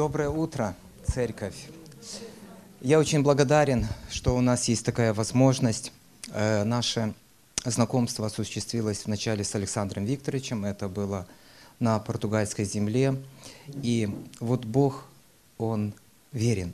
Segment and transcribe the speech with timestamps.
[0.00, 0.74] Доброе утро,
[1.04, 1.68] церковь.
[2.80, 5.92] Я очень благодарен, что у нас есть такая возможность.
[6.32, 7.12] Э, наше
[7.66, 10.64] знакомство осуществилось вначале с Александром Викторовичем.
[10.64, 11.26] Это было
[11.80, 13.14] на португальской земле.
[13.82, 14.08] И
[14.40, 15.04] вот Бог,
[15.58, 15.92] Он
[16.32, 16.72] верен.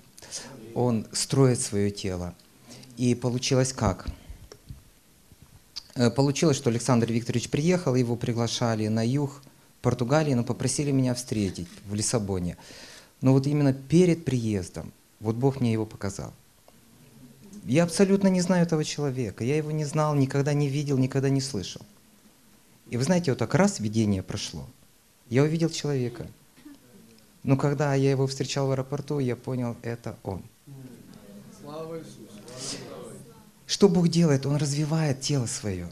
[0.76, 2.32] Он строит свое тело.
[2.96, 4.06] И получилось как?
[5.96, 9.42] Э, получилось, что Александр Викторович приехал, его приглашали на юг
[9.82, 12.56] Португалии, но попросили меня встретить в Лиссабоне.
[13.20, 16.32] Но вот именно перед приездом, вот Бог мне его показал.
[17.64, 21.40] Я абсолютно не знаю этого человека, я его не знал, никогда не видел, никогда не
[21.40, 21.82] слышал.
[22.90, 24.66] И вы знаете, вот так раз видение прошло,
[25.28, 26.26] я увидел человека.
[27.42, 30.42] Но когда я его встречал в аэропорту, я понял, это он.
[31.60, 32.26] Слава Иисусу!
[33.66, 34.46] Что Бог делает?
[34.46, 35.88] Он развивает тело свое.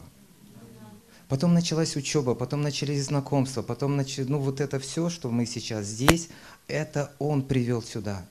[1.27, 4.17] Потом началась учеба, потом начались знакомства, потом нач...
[4.19, 6.29] ну вот это все, что мы сейчас здесь,
[6.67, 8.25] это Он привел сюда.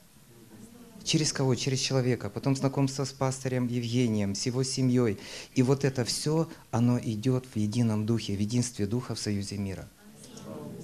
[1.05, 1.55] Через кого?
[1.55, 2.31] Через человека.
[2.31, 5.19] Потом знакомство с пастырем Евгением, с его семьей.
[5.55, 9.87] И вот это все, оно идет в едином духе, в единстве духа в союзе мира.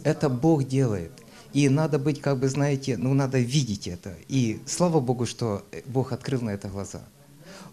[0.04, 1.12] Это Бог делает.
[1.52, 4.14] И надо быть, как бы, знаете, ну надо видеть это.
[4.28, 7.02] И слава Богу, что Бог открыл на это глаза.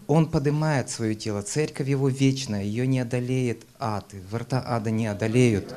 [0.06, 1.42] Он поднимает свое тело.
[1.42, 4.06] Церковь его вечная, ее не одолеет ад.
[4.30, 5.74] Врата ада не одолеют.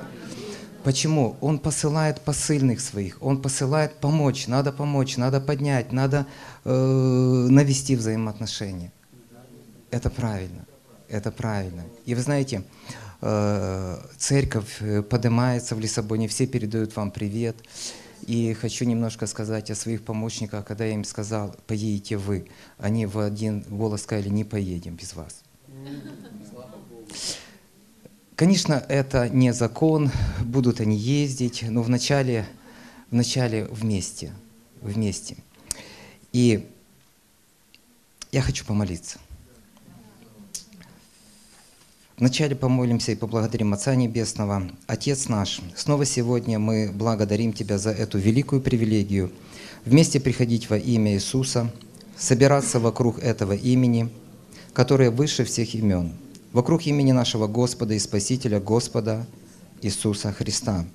[0.84, 1.36] Почему?
[1.42, 6.26] Он посылает посыльных своих, он посылает помочь, надо помочь, надо поднять, надо
[6.66, 8.92] э, навести взаимоотношения.
[9.92, 10.66] Это правильно,
[11.08, 11.84] это правильно.
[12.06, 12.64] И вы знаете,
[13.22, 17.58] э, церковь э, поднимается в Лиссабоне, все передают вам привет.
[18.26, 22.48] И хочу немножко сказать о своих помощниках, когда я им сказал, поедете вы.
[22.78, 25.42] Они в один голос сказали, не поедем без вас.
[28.36, 30.10] Конечно, это не закон,
[30.44, 32.48] будут они ездить, но вначале,
[33.12, 34.34] вначале вместе,
[34.82, 35.38] вместе.
[36.34, 36.68] И
[38.32, 39.20] я хочу помолиться.
[42.18, 44.69] Вначале помолимся и поблагодарим Отца Небесного.
[44.86, 49.31] Отец наш, снова сегодня мы благодарим Тебя за эту великую привилегию
[49.86, 51.74] вместе приходить во имя Иисуса,
[52.16, 54.09] собираться вокруг этого имени,
[54.74, 56.13] которое выше всех имен,
[56.53, 59.25] вокруг имени нашего Господа и Спасителя Господа
[59.81, 60.85] Иисуса Христа.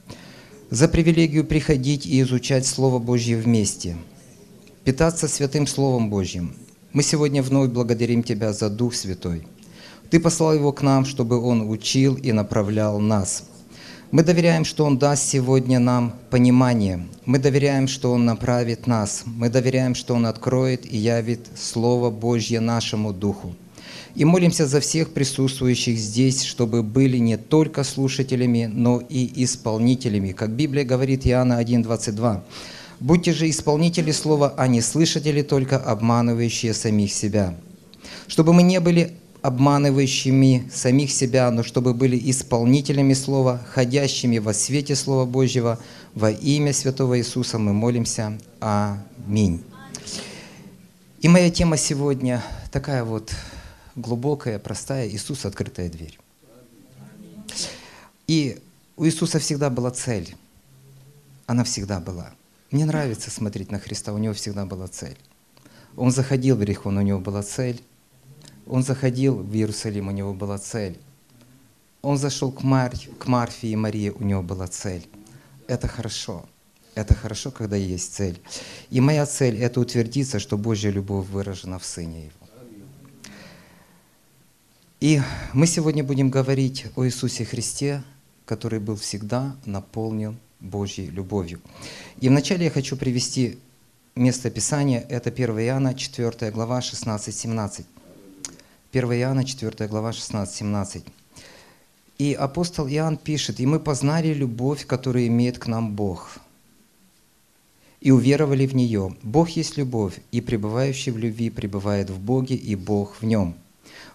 [0.70, 3.96] За привилегию приходить и изучать Слово Божье вместе,
[4.84, 6.54] питаться святым Словом Божьим.
[6.92, 9.46] Мы сегодня вновь благодарим Тебя за Дух Святой–
[10.10, 13.44] ты послал его к нам, чтобы он учил и направлял нас.
[14.12, 17.04] Мы доверяем, что Он даст сегодня нам понимание.
[17.24, 19.24] Мы доверяем, что Он направит нас.
[19.26, 23.56] Мы доверяем, что Он откроет и явит Слово Божье нашему Духу.
[24.16, 30.32] И молимся за всех присутствующих здесь, чтобы были не только слушателями, но и исполнителями.
[30.32, 32.40] Как Библия говорит Иоанна 1,22.
[32.98, 37.54] «Будьте же исполнители Слова, а не слышатели только, обманывающие самих себя».
[38.26, 39.12] Чтобы мы не были
[39.42, 45.78] обманывающими самих себя, но чтобы были исполнителями Слова, ходящими во свете Слова Божьего.
[46.14, 48.38] Во имя Святого Иисуса мы молимся.
[48.60, 49.62] Аминь.
[51.20, 53.30] И моя тема сегодня такая вот
[53.96, 55.08] глубокая, простая.
[55.08, 56.18] Иисус– открытая дверь.
[58.26, 58.60] И
[58.96, 60.36] у Иисуса всегда была цель.
[61.46, 62.32] Она всегда была.
[62.70, 65.16] Мне нравится смотреть на Христа, у Него всегда была цель.
[65.96, 67.82] Он заходил в Иерихон, у Него была цель.
[68.66, 70.98] Он заходил в Иерусалим, у него была цель.
[72.02, 72.92] Он зашел к, Мар...
[73.18, 75.06] к Марфе и Марии, у него была цель.
[75.68, 76.44] Это хорошо.
[76.94, 78.40] Это хорошо, когда есть цель.
[78.90, 82.45] И моя цель– это утвердиться, что Божья любовь выражена в Сыне Его.
[85.06, 85.22] И
[85.52, 88.02] мы сегодня будем говорить о Иисусе Христе,
[88.44, 91.60] который был всегда наполнен Божьей любовью.
[92.20, 93.56] И вначале я хочу привести
[94.16, 97.84] место Писания, это 1 Иоанна, 4 глава, 16-17.
[98.92, 101.04] 1 Иоанна, 4 глава, 16-17.
[102.18, 106.38] И апостол Иоанн пишет, «И мы познали любовь, которую имеет к нам Бог,
[108.00, 109.14] и уверовали в нее.
[109.22, 113.54] Бог есть любовь, и пребывающий в любви пребывает в Боге, и Бог в нем.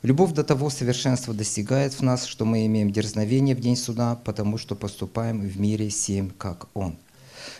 [0.04, 4.58] Любовь до того совершенства достигает в нас, что мы имеем дерзновение в день суда, потому
[4.58, 6.98] что поступаем в мире семь, как Он».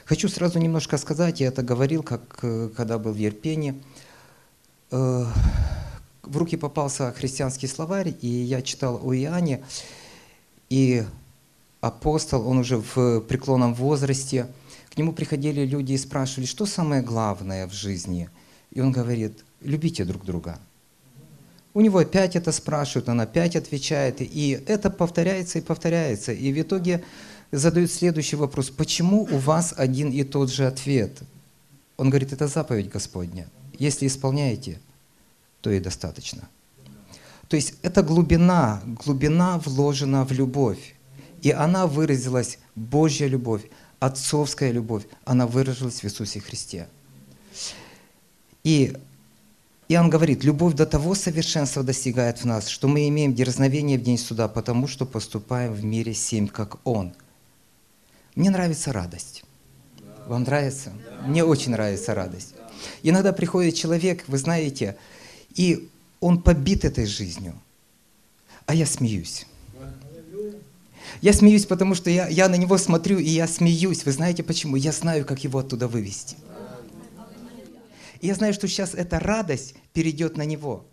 [0.06, 3.76] Хочу сразу немножко сказать, я это говорил, как э, когда был в Ерпене,
[4.92, 5.26] э,
[6.24, 9.64] в руки попался христианский словарь, и я читал о Иоанне,
[10.70, 11.04] и
[11.82, 14.48] апостол, он уже в преклонном возрасте,
[14.94, 18.30] к нему приходили люди и спрашивали, что самое главное в жизни?
[18.72, 20.60] И он говорит, любите друг друга.
[21.74, 26.34] У него опять это спрашивают, он опять отвечает, и это повторяется и повторяется.
[26.34, 27.04] И в итоге
[27.52, 31.20] задают следующий вопрос, почему у вас один и тот же ответ?
[31.98, 33.48] Он говорит, это заповедь Господня.
[33.80, 34.80] Если исполняете,
[35.62, 36.50] то и достаточно.
[37.48, 40.96] То есть это глубина, глубина вложена в любовь.
[41.42, 43.64] И она выразилась, Божья любовь,
[44.00, 46.88] отцовская любовь, она выразилась в Иисусе Христе.
[48.64, 48.96] И
[49.92, 54.18] Иоанн говорит, любовь до того совершенства достигает в нас, что мы имеем дерзновение в день
[54.18, 57.14] суда, потому что поступаем в мире семь, как Он.
[58.36, 59.44] Мне нравится радость.
[60.28, 60.94] Вам нравится?
[61.26, 62.54] Мне очень нравится радость.
[63.04, 64.96] Иногда приходит человек, вы знаете,
[65.56, 65.90] и
[66.22, 67.54] он побит этой жизнью,
[68.68, 69.46] а я смеюсь.
[71.20, 74.06] Я смеюсь, потому что я, я на него смотрю, и я смеюсь.
[74.06, 74.78] Вы знаете почему?
[74.78, 76.38] Я знаю, как его оттуда вывести.
[78.22, 80.86] И я знаю, что сейчас эта радость перейдет на него.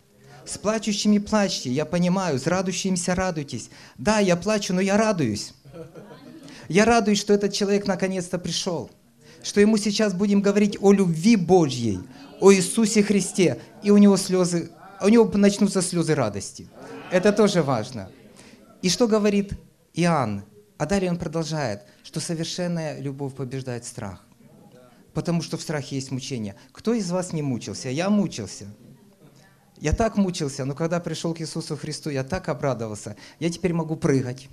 [0.47, 3.69] С плачущими плачьте, я понимаю, с радующимися радуйтесь.
[3.99, 5.53] Да, я плачу, но я радуюсь.
[6.69, 8.91] Я радуюсь, что этот человек наконец-то пришел.
[9.43, 12.01] Что ему сейчас будем говорить о любви Божьей,
[12.41, 13.61] о Иисусе Христе.
[13.83, 14.71] И у него слезы,
[15.03, 16.67] у него начнутся слезы радости.
[17.13, 18.11] Это тоже важно.
[18.81, 19.53] И что говорит
[19.93, 20.45] Иоанн?
[20.79, 24.28] А далее он продолжает, что совершенная любовь побеждает страх
[25.19, 26.55] потому что в страхе есть мучение.
[26.71, 27.89] Кто из вас не мучился?
[27.89, 28.69] Я мучился.
[29.77, 33.17] Я так мучился, но когда пришел к Иисусу Христу, я так обрадовался.
[33.41, 34.49] Я теперь могу прыгать.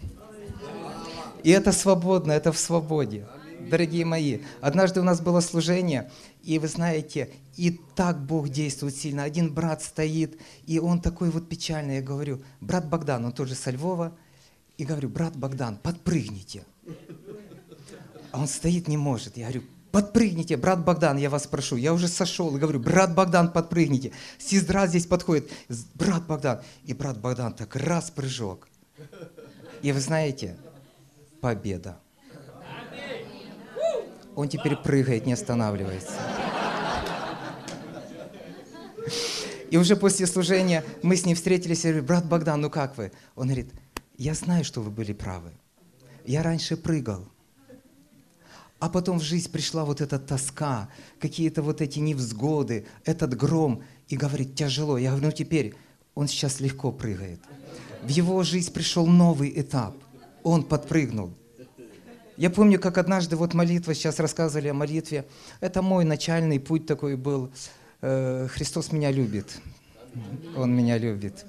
[1.44, 3.28] И это свободно, это в свободе.
[3.70, 6.10] Дорогие мои, однажды у нас было служение,
[6.42, 9.22] и вы знаете, и так Бог действует сильно.
[9.22, 11.98] Один брат стоит, и он такой вот печальный.
[11.98, 14.18] Я говорю, брат Богдан, он тоже со Львова,
[14.80, 16.66] и говорю, брат Богдан, подпрыгните.
[18.32, 19.38] А он стоит, не может.
[19.38, 19.62] Я говорю,
[19.96, 24.12] подпрыгните, брат Богдан, я вас прошу, я уже сошел и говорю, брат Богдан, подпрыгните.
[24.38, 25.50] Сестра здесь подходит,
[25.94, 26.60] брат Богдан.
[26.84, 28.68] И брат Богдан так раз прыжок.
[29.82, 30.58] И вы знаете,
[31.40, 31.98] победа.
[34.36, 36.12] Он теперь прыгает, не останавливается.
[39.72, 43.14] И уже после служения мы с ним встретились, я говорю, брат Богдан, ну как вы?
[43.36, 43.72] Он говорит,
[44.18, 45.52] я знаю, что вы были правы.
[46.26, 47.30] Я раньше прыгал,
[48.80, 50.90] а потом в жизнь пришла вот эта тоска,
[51.20, 53.82] какие-то вот эти невзгоды, этот гром.
[54.08, 54.98] И говорит, тяжело.
[54.98, 55.74] Я говорю, ну теперь
[56.14, 57.40] он сейчас легко прыгает.
[58.04, 59.96] В его жизнь пришел новый этап.
[60.44, 61.34] Он подпрыгнул.
[62.38, 65.26] Я помню, как однажды вот молитва, сейчас рассказывали о молитве.
[65.62, 67.50] Это мой начальный путь такой был.
[68.02, 69.60] Э, Христос меня любит.
[70.56, 71.46] Он меня любит.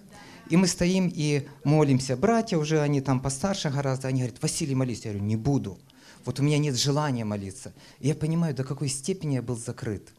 [0.48, 2.16] И мы стоим и молимся.
[2.16, 5.04] Братья уже, они там постарше гораздо, они говорят, Василий, молись.
[5.04, 5.78] Я говорю, не буду.
[6.26, 7.72] Вот у меня нет желания молиться.
[8.00, 10.12] И я понимаю, до какой степени я был закрыт.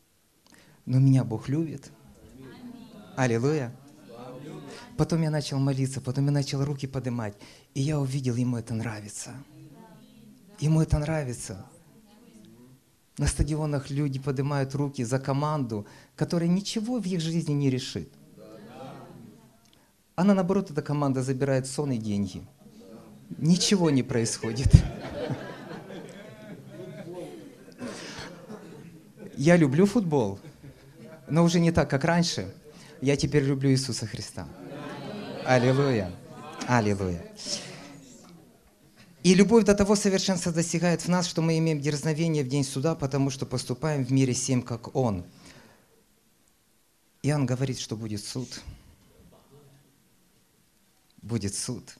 [0.86, 1.92] Но меня Бог любит.
[3.18, 3.76] Аллилуйя.
[4.96, 7.36] Потом я начал молиться, потом я начал руки поднимать.
[7.74, 9.34] И я увидел, ему это нравится.
[10.60, 11.66] Ему это нравится.
[13.18, 18.10] На стадионах люди поднимают руки за команду, которая ничего в их жизни не решит.
[20.16, 22.48] Она, наоборот, эта команда забирает сон и деньги.
[23.38, 24.72] Ничего не происходит.
[29.38, 30.40] Я люблю футбол,
[31.30, 32.52] но уже не так, как раньше.
[33.02, 34.48] Я теперь люблю Иисуса Христа.
[35.46, 36.12] Аллилуйя.
[36.68, 37.24] Аллилуйя.
[39.22, 42.96] И любовь до того совершенства достигает в нас, что мы имеем дерзновение в день суда,
[42.96, 45.24] потому что поступаем в мире всем, как Он.
[47.22, 48.62] Иоанн говорит, что будет суд.
[51.22, 51.96] Будет суд.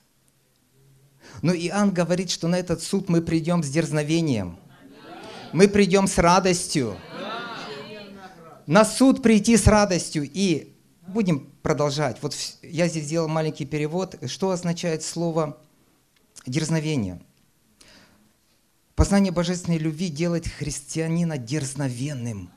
[1.42, 4.58] Но Иоанн говорит, что на этот суд мы придем с дерзновением.
[5.52, 6.98] Мы придем с радостью
[8.68, 10.28] на суд прийти с радостью.
[10.32, 10.74] И
[11.08, 12.18] будем продолжать.
[12.20, 14.16] Вот я здесь сделал маленький перевод.
[14.26, 15.56] Что означает слово
[16.46, 17.18] дерзновение?
[18.94, 22.50] Познание божественной любви делает христианина дерзновенным.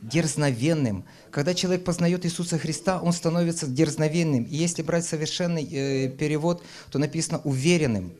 [0.00, 1.04] Дерзновенным.
[1.32, 4.44] Когда человек познает Иисуса Христа, он становится дерзновенным.
[4.44, 8.12] И если брать совершенный э, перевод, то написано уверенным.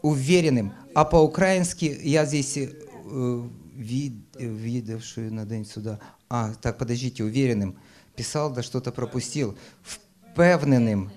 [0.00, 0.72] Уверенным.
[0.94, 5.99] А по-украински я здесь э, вид, видавшую на день суда.
[6.29, 7.77] А, так, подождите, уверенным.
[8.15, 9.57] Писал, да что-то пропустил.
[9.83, 11.11] Впевненим.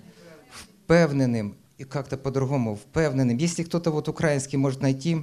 [0.85, 1.57] Впевненим.
[1.79, 2.77] И как-то по-другому.
[2.77, 3.37] Впевненим.
[3.39, 5.23] Если кто-то вот украинский может найти,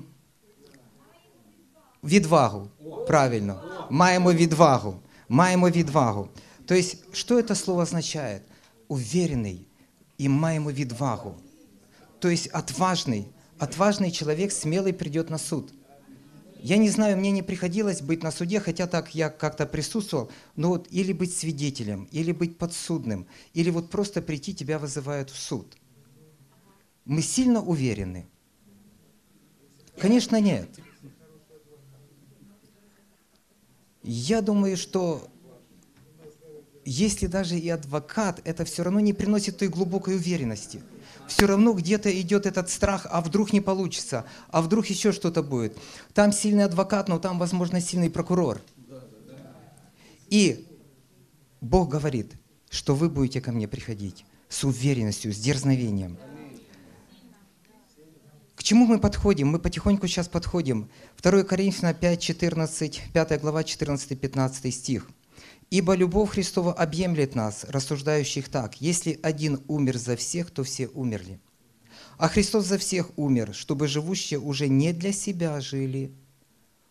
[2.04, 2.68] відвагу.
[3.08, 3.62] Правильно.
[3.90, 5.00] Маємо відвагу.
[5.30, 6.30] Маємо відвагу.
[6.66, 8.42] То есть, что это слово означает?
[8.90, 9.68] Уверенный
[10.18, 11.36] и маємо відвагу.
[12.20, 13.28] То есть отважный.
[13.60, 15.74] Отважный человек смелый придет на суд.
[16.63, 20.69] Я не знаю, мне не приходилось быть на суде, хотя так я как-то присутствовал, но
[20.69, 25.77] вот или быть свидетелем, или быть подсудным, или вот просто прийти, тебя вызывают в суд.
[27.05, 28.29] Мы сильно уверены?
[29.99, 30.69] Конечно, нет.
[34.05, 35.29] Я думаю, что
[36.85, 40.81] если даже и адвокат, это все равно не приносит той глубокой уверенности.
[41.29, 45.77] Все равно где-то идет этот страх, а вдруг не получится, а вдруг еще что-то будет.
[46.15, 48.61] Там сильный адвокат, но там, возможно, сильный прокурор.
[50.29, 50.67] И
[51.61, 52.33] Бог говорит,
[52.71, 56.19] что вы будете ко мне приходить с уверенностью, с дерзновением.
[58.55, 59.49] К чему мы подходим?
[59.49, 60.89] Мы потихоньку сейчас подходим.
[61.21, 65.09] 2 Коринфянам 5, 14, 5 глава, 14-15 стих.
[65.73, 71.41] «Ибо любовь Христова объемлет нас, рассуждающих так, если один умер за всех, то все умерли.
[72.19, 76.13] А Христос за всех умер, чтобы живущие уже не для себя жили,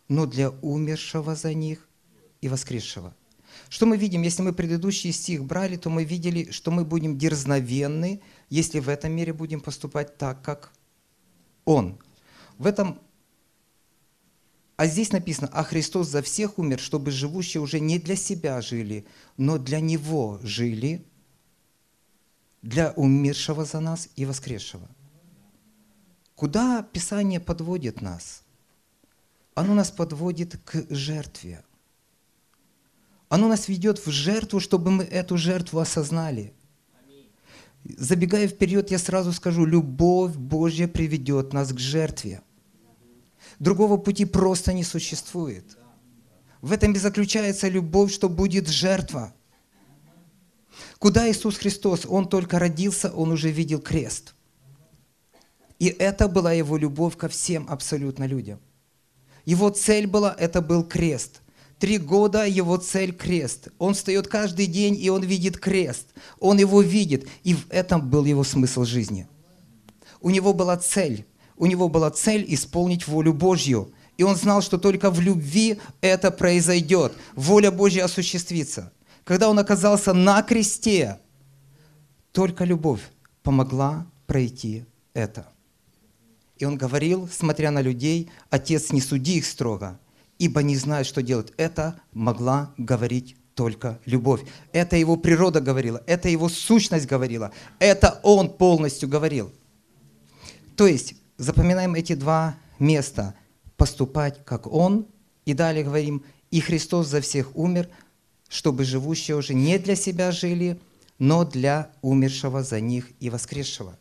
[0.07, 1.87] но для умершего за них
[2.41, 3.13] и воскресшего».
[3.69, 4.23] Что мы видим?
[4.23, 8.19] Если мы предыдущий стих брали, то мы видели, что мы будем дерзновенны,
[8.49, 10.73] если в этом мире будем поступать так, как
[11.65, 11.99] Он.
[12.57, 12.97] В этом
[14.81, 19.05] а здесь написано, а Христос за всех умер, чтобы живущие уже не для себя жили,
[19.37, 21.05] но для Него жили,
[22.63, 24.89] для умершего за нас и воскресшего.
[26.33, 28.41] Куда Писание подводит нас?
[29.53, 31.63] Оно нас подводит к жертве.
[33.29, 36.55] Оно нас ведет в жертву, чтобы мы эту жертву осознали.
[37.83, 42.41] Забегая вперед, я сразу скажу, любовь Божья приведет нас к жертве–
[43.61, 45.77] Другого пути просто не существует.
[46.61, 49.35] В этом и заключается любовь, что будет жертва.
[50.97, 52.07] Куда Иисус Христос?
[52.09, 54.33] Он только родился, Он уже видел крест.
[55.77, 58.59] И это была Его любовь ко всем абсолютно людям.
[59.45, 61.41] Его цель была, это был крест.
[61.77, 63.67] Три года его цель– крест.
[63.77, 66.07] Он встает каждый день, и он видит крест.
[66.39, 69.27] Он его видит, и в этом был его смысл жизни.
[70.19, 71.27] У него была цель
[71.61, 73.93] у него была цель исполнить волю Божью.
[74.17, 77.13] И он знал, что только в любви это произойдет.
[77.35, 78.91] Воля Божья осуществится.
[79.23, 81.19] Когда он оказался на кресте,
[82.31, 83.01] только любовь
[83.43, 85.47] помогла пройти это.
[86.57, 89.99] И он говорил, смотря на людей, «Отец, не суди их строго,
[90.39, 91.53] ибо не знают, что делать».
[91.57, 94.41] Это могла говорить только любовь.
[94.73, 99.51] Это его природа говорила, это его сущность говорила, это он полностью говорил.
[100.75, 103.33] То есть Запоминаем эти два места.
[103.75, 105.07] Поступать, как Он.
[105.43, 107.89] И далее говорим, и Христос за всех умер,
[108.47, 110.79] чтобы живущие уже не для себя жили,
[111.17, 113.97] но для умершего за них и воскресшего.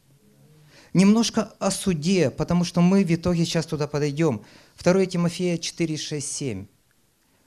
[0.93, 4.43] Немножко о суде, потому что мы в итоге сейчас туда подойдем.
[4.79, 6.67] 2 Тимофея 4, 6, 7.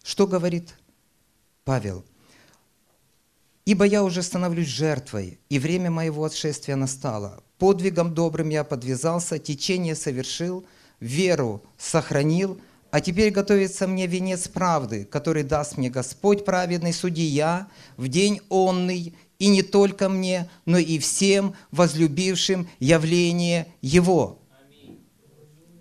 [0.02, 0.74] Что говорит
[1.66, 2.04] Павел?
[3.66, 9.96] «Ибо я уже становлюсь жертвой, и время моего отшествия настало подвигом добрым я подвязался, течение
[9.96, 10.66] совершил,
[11.00, 12.60] веру сохранил,
[12.92, 17.68] а теперь готовится мне венец правды, который даст мне Господь праведный судья
[17.98, 24.40] в день онный, и не только мне, но и всем возлюбившим явление Его.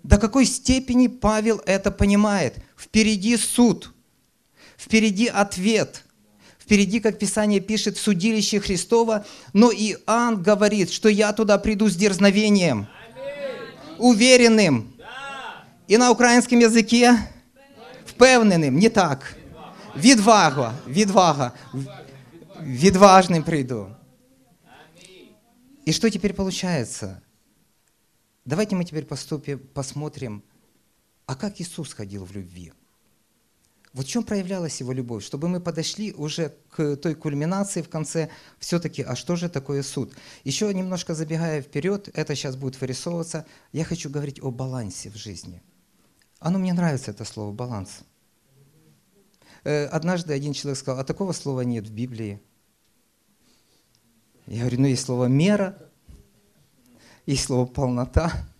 [0.01, 2.55] До какой степени Павел это понимает?
[2.77, 3.93] Впереди суд,
[4.77, 6.03] впереди ответ–
[6.62, 12.86] Впереди, как Писание пишет, судилище Христова, но Иоанн говорит, что я туда приду с дерзновением,
[13.98, 14.94] уверенным.
[15.86, 17.18] И на украинском языке
[18.04, 19.34] впевненим, не так.
[19.96, 21.52] Відвага, відвага.
[22.60, 23.94] Відважным приду.
[25.86, 27.22] И что теперь получается?
[28.44, 30.42] Давайте мы теперь поступим, посмотрим,
[31.24, 32.72] а как Иисус ходил в любви.
[33.93, 35.23] Вот в чем проявлялась его любовь?
[35.23, 40.13] Чтобы мы подошли уже к той кульминации в конце, все-таки, а что же такое суд?
[40.43, 45.61] Еще немножко забегая вперед, это сейчас будет вырисовываться, я хочу говорить о балансе в жизни.
[46.39, 47.99] Оно мне нравится, это слово «баланс».
[49.63, 52.41] Э, однажды один человек сказал, а такого слова нет в Библии.
[54.47, 55.77] Я говорю, ну есть слово «мера»,
[57.27, 58.52] есть слово «полнота»,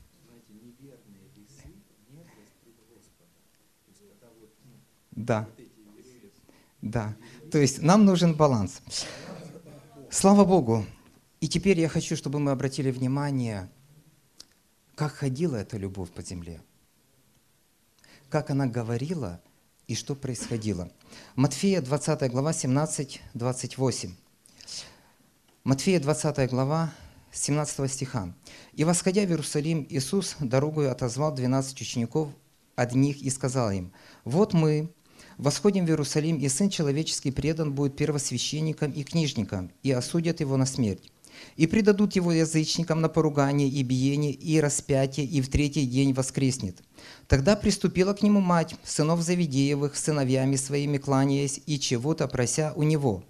[5.16, 5.48] Да.
[6.82, 7.16] Да.
[7.52, 8.82] То есть нам нужен баланс.
[10.10, 10.86] Слава Богу.
[11.40, 13.70] И теперь я хочу, чтобы мы обратили внимание,
[14.96, 16.62] как ходила эта любовь по земле.
[18.30, 19.42] Как она говорила
[19.88, 20.92] и что происходило.
[21.36, 24.12] Матфея 20 глава 17-28.
[25.64, 26.94] Матфея 20 глава
[27.32, 28.34] 17 стиха.
[28.74, 32.30] «И восходя в Иерусалим, Иисус дорогою отозвал 12 учеников
[32.76, 33.92] одних и сказал им,
[34.24, 34.94] «Вот мы,
[35.38, 40.66] Восходим в Иерусалим, и Сын Человеческий предан будет первосвященникам и книжникам, и осудят его на
[40.66, 41.12] смерть.
[41.56, 46.78] И предадут его язычникам на поругание и биение, и распятие, и в третий день воскреснет.
[47.28, 53.24] Тогда приступила к нему мать сынов Завидеевых, сыновьями своими кланяясь и чего-то прося у него.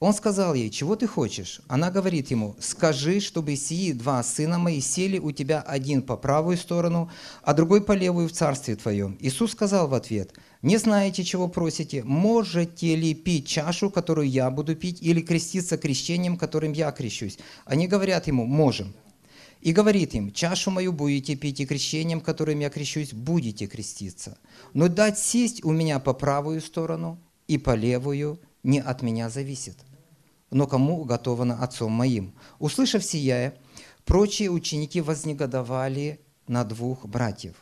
[0.00, 1.60] Он сказал ей, чего ты хочешь?
[1.66, 6.56] Она говорит ему, скажи, чтобы сии два сына мои сели у тебя один по правую
[6.56, 7.10] сторону,
[7.42, 9.16] а другой по левую в царстве твоем.
[9.18, 14.76] Иисус сказал в ответ, не знаете, чего просите, можете ли пить чашу, которую я буду
[14.76, 17.38] пить, или креститься крещением, которым я крещусь?
[17.64, 18.94] Они говорят ему, можем.
[19.62, 24.38] И говорит им, чашу мою будете пить, и крещением, которым я крещусь, будете креститься.
[24.74, 29.87] Но дать сесть у меня по правую сторону и по левую не от меня зависит
[30.50, 32.34] но кому уготовано Отцом моим.
[32.58, 33.54] Услышав сия,
[34.04, 37.54] прочие ученики вознегодовали на двух братьев.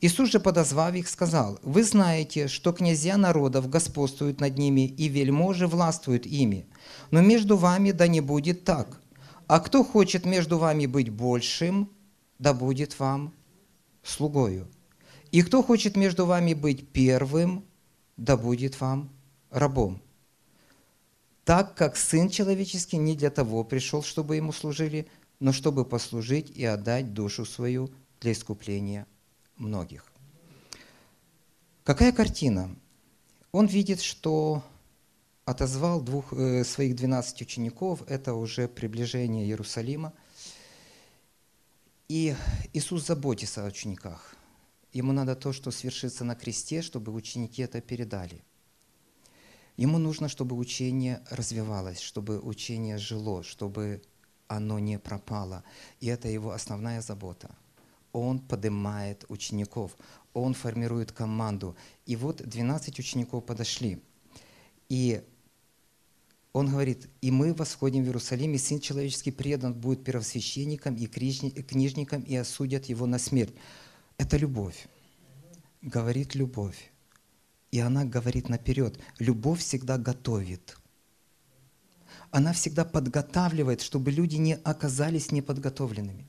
[0.00, 5.66] Иисус же, подозвав их, сказал, «Вы знаете, что князья народов господствуют над ними, и вельможи
[5.66, 6.66] властвуют ими.
[7.10, 9.00] Но между вами да не будет так.
[9.46, 11.90] А кто хочет между вами быть большим,
[12.38, 13.32] да будет вам
[14.02, 14.68] слугою.
[15.30, 17.64] И кто хочет между вами быть первым,
[18.16, 19.10] да будет вам
[19.50, 20.03] рабом
[21.44, 25.06] так как Сын Человеческий не для того пришел, чтобы Ему служили,
[25.40, 29.06] но чтобы послужить и отдать душу свою для искупления
[29.56, 30.10] многих.
[31.84, 32.74] Какая картина?
[33.52, 34.64] Он видит, что
[35.44, 40.14] отозвал двух, э, своих 12 учеников, это уже приближение Иерусалима.
[42.08, 42.34] И
[42.72, 44.34] Иисус заботится о учениках.
[44.92, 48.42] Ему надо то, что свершится на кресте, чтобы ученики это передали–
[49.76, 54.02] Ему нужно, чтобы учение развивалось, чтобы учение жило, чтобы
[54.46, 55.64] оно не пропало.
[56.00, 57.54] И это его основная забота.
[58.12, 59.96] Он поднимает учеников,
[60.32, 61.76] он формирует команду.
[62.06, 64.00] И вот 12 учеников подошли.
[64.88, 65.22] И
[66.52, 72.22] он говорит, и мы восходим в Иерусалим, и Сын Человеческий предан будет первосвященникам и книжникам,
[72.22, 73.54] и осудят его на смерть.
[74.18, 74.86] Это любовь.
[75.82, 76.92] Говорит любовь.
[77.74, 80.76] И она говорит наперед, любовь всегда готовит.
[82.30, 86.28] Она всегда подготавливает, чтобы люди не оказались неподготовленными.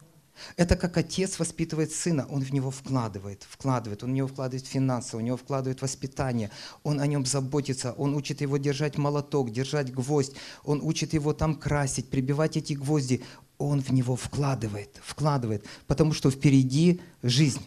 [0.57, 5.17] Это как отец воспитывает сына, он в него вкладывает, вкладывает, он в него вкладывает финансы,
[5.17, 6.49] у него вкладывает воспитание,
[6.81, 11.53] он о нем заботится, он учит его держать молоток, держать гвоздь, он учит его там
[11.53, 13.21] красить, прибивать эти гвозди,
[13.59, 17.61] он в него вкладывает, вкладывает, потому что впереди жизнь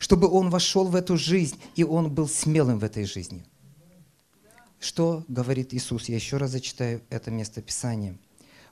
[0.00, 3.44] чтобы он вошел в эту жизнь, и он был смелым в этой жизни.
[4.80, 6.08] Что говорит Иисус?
[6.08, 8.18] Я еще раз зачитаю это место Писания.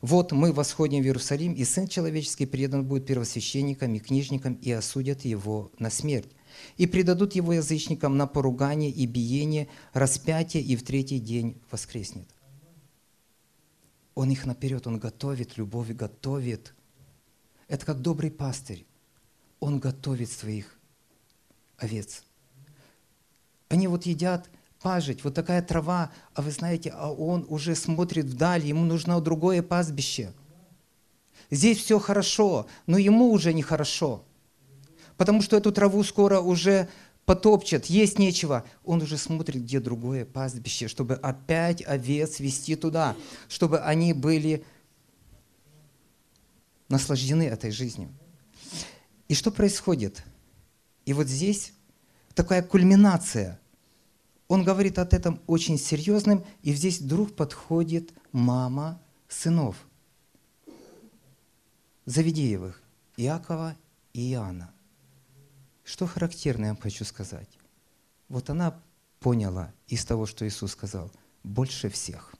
[0.01, 5.27] «Вот мы восходим в Иерусалим, и Сын Человеческий предан будет первосвященникам и книжникам, и осудят
[5.27, 6.31] его на смерть,
[6.79, 12.29] и предадут его язычникам на поругание и биение, распятие, и в третий день воскреснет».
[14.15, 16.75] Он их наперед, он готовит, любовь готовит.
[17.67, 18.87] Это как добрый пастырь.
[19.61, 20.78] Он готовит своих
[21.79, 22.23] овец.
[23.69, 24.49] Они вот едят
[24.81, 29.63] пажить, вот такая трава, а вы знаете, а он уже смотрит вдаль, ему нужно другое
[29.63, 30.33] пастбище.
[31.51, 34.23] Здесь все хорошо, но ему уже нехорошо,
[35.17, 36.89] потому что эту траву скоро уже
[37.25, 38.65] потопчет, есть нечего.
[38.85, 43.17] Он уже смотрит, где другое пастбище, чтобы опять овец вести туда,
[43.49, 44.65] чтобы они были
[46.89, 48.09] наслаждены этой жизнью.
[49.29, 50.23] И что происходит?
[51.09, 51.73] И вот здесь
[52.35, 53.59] такая кульминация.
[54.47, 59.77] Он говорит от этом очень серьезным, и здесь вдруг подходит мама сынов
[62.05, 62.83] Завидеевых,
[63.17, 63.75] Иакова
[64.13, 64.71] и Иоанна.
[65.83, 67.49] Что характерно, я вам хочу сказать.
[68.29, 68.79] Вот она
[69.19, 71.11] поняла из того, что Иисус сказал,
[71.43, 72.35] больше всех.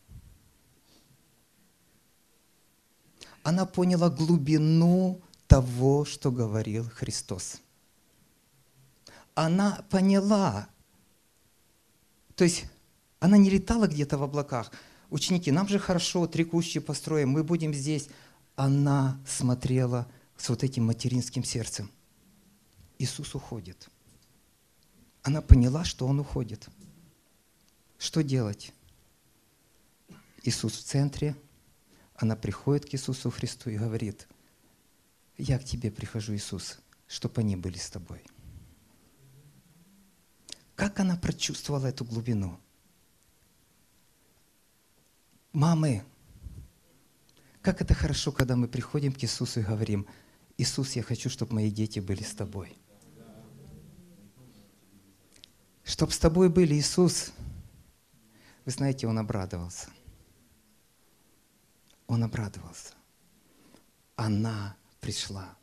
[3.43, 7.63] Она поняла глубину того, что говорил Христос
[9.39, 10.69] она поняла.
[12.35, 12.65] То есть
[13.21, 14.73] она не летала где-то в облаках.
[15.11, 18.09] Ученики, нам же хорошо, три кущи построим, мы будем здесь.
[18.57, 21.89] Она смотрела с вот этим материнским сердцем.
[22.99, 23.89] Иисус уходит.
[25.23, 26.69] Она поняла, что Он уходит.
[27.97, 28.73] Что делать?
[30.43, 31.37] Иисус в центре,
[32.17, 34.27] она приходит к Иисусу Христу и говорит,
[35.37, 38.21] я к тебе прихожу, Иисус, чтобы они были с тобой.
[40.79, 42.61] Как она прочувствовала эту глубину?
[45.53, 46.05] Мамы,
[47.63, 50.07] как это хорошо, когда мы приходим к Иисусу и говорим,
[50.57, 52.79] Иисус, я хочу, чтобы мои дети были с тобой.
[55.83, 57.33] Чтоб с тобой были, Иисус.
[58.65, 59.91] Вы знаете, он обрадовался.
[62.07, 62.95] Он обрадовался.
[64.15, 65.57] Она пришла.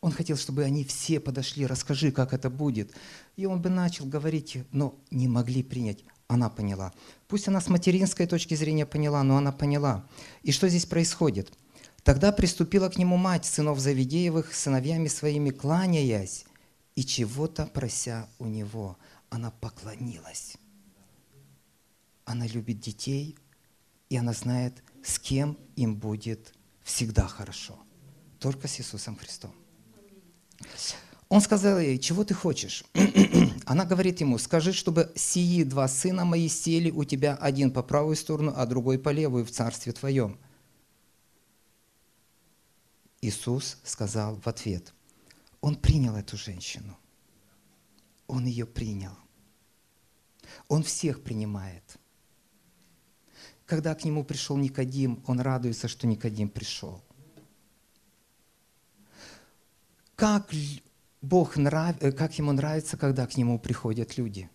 [0.00, 2.92] Он хотел, чтобы они все подошли, расскажи, как это будет.
[3.36, 6.04] И он бы начал говорить, но не могли принять.
[6.26, 6.92] Она поняла.
[7.28, 10.06] Пусть она с материнской точки зрения поняла, но она поняла.
[10.42, 11.52] И что здесь происходит?
[12.02, 16.46] Тогда приступила к нему мать сынов Завидеевых, сыновьями своими, кланяясь,
[16.94, 18.96] и чего-то прося у него.
[19.28, 20.56] Она поклонилась.
[22.24, 23.36] Она любит детей,
[24.08, 27.78] и она знает, с кем им будет всегда хорошо.
[28.38, 29.52] Только с Иисусом Христом.
[31.28, 32.84] Он сказал ей, чего ты хочешь?
[33.64, 38.16] Она говорит ему, скажи, чтобы сии два сына мои сели у тебя, один по правую
[38.16, 40.38] сторону, а другой по левую в царстве твоем.
[43.20, 44.92] Иисус сказал в ответ,
[45.60, 46.96] он принял эту женщину.
[48.26, 49.16] Он ее принял.
[50.68, 51.98] Он всех принимает.
[53.66, 57.04] Когда к нему пришел Никодим, он радуется, что Никодим пришел.
[60.20, 60.50] Как
[61.22, 61.96] Бог нрав...
[62.02, 64.50] Э, как ему нравится, когда к нему приходят люди.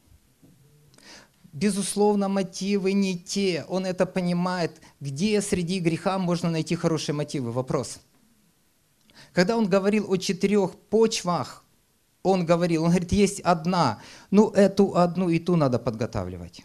[1.53, 3.65] Безусловно, мотивы не те.
[3.67, 4.79] Он это понимает.
[4.99, 7.51] Где среди греха можно найти хорошие мотивы?
[7.51, 7.99] Вопрос.
[9.33, 11.63] Когда он говорил о четырех почвах,
[12.21, 13.99] он говорил, он говорит, есть одна.
[14.29, 16.63] Ну, эту одну и ту надо подготавливать.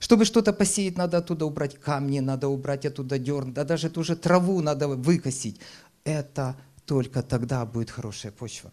[0.00, 4.16] Чтобы что-то посеять, надо оттуда убрать камни, надо убрать оттуда дерн, да даже ту же
[4.16, 5.60] траву надо выкосить.
[6.04, 6.56] Это
[6.92, 8.70] только тогда будет хорошая почва.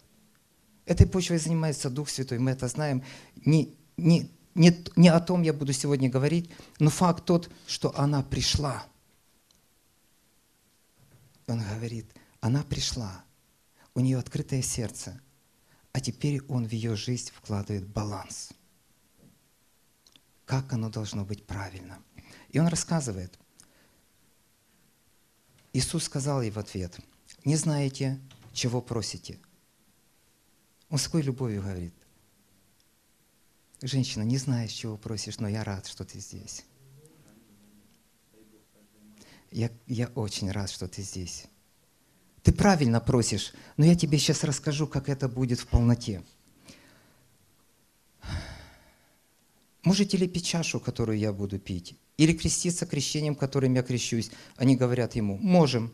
[0.84, 3.02] Этой почвой занимается Дух Святой, мы это знаем.
[3.46, 8.22] Не, не, не, не о том я буду сегодня говорить, но факт тот, что она
[8.22, 8.84] пришла.
[11.46, 13.24] Он говорит, она пришла,
[13.94, 15.18] у нее открытое сердце,
[15.92, 18.50] а теперь он в ее жизнь вкладывает баланс.
[20.44, 21.98] Как оно должно быть правильно.
[22.50, 23.38] И он рассказывает.
[25.72, 27.00] Иисус сказал ей в ответ–
[27.44, 28.20] не знаете,
[28.52, 29.38] чего просите.
[30.88, 31.94] Такой любовью говорит.
[33.82, 36.64] Женщина, не знаешь, чего просишь, но я рад, что ты здесь.
[39.50, 41.46] Я, я очень рад, что ты здесь.
[42.42, 46.22] Ты правильно просишь, но я тебе сейчас расскажу, как это будет в полноте.
[49.82, 51.96] Можете ли пить чашу, которую я буду пить?
[52.18, 54.30] Или креститься крещением, которым я крещусь?
[54.56, 55.92] Они говорят ему, можем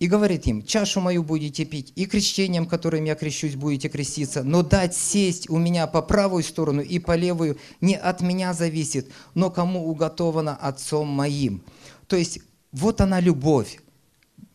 [0.00, 4.62] и говорит им, чашу мою будете пить, и крещением, которым я крещусь, будете креститься, но
[4.62, 9.50] дать сесть у меня по правую сторону и по левую не от меня зависит, но
[9.50, 11.62] кому уготовано отцом моим.
[12.08, 12.40] То есть
[12.72, 13.78] вот она любовь.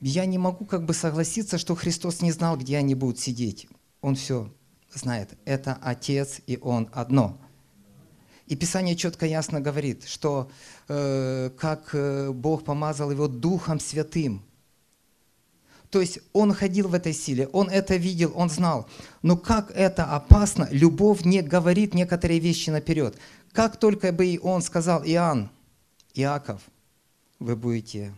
[0.01, 3.67] Я не могу как бы согласиться, что Христос не знал, где они будут сидеть.
[4.01, 4.51] Он все
[4.93, 5.38] знает.
[5.45, 7.38] Это Отец и Он одно.
[8.47, 10.49] И Писание четко ясно говорит, что
[10.88, 14.43] э, как э, Бог помазал его Духом Святым–
[15.95, 18.86] то есть он ходил в этой силе, он это видел, он знал.
[19.21, 23.17] Но как это опасно, любовь не говорит некоторые вещи наперед.
[23.53, 25.49] Как только бы он сказал, Иоанн,
[26.13, 26.62] Иаков,
[27.39, 28.13] вы будете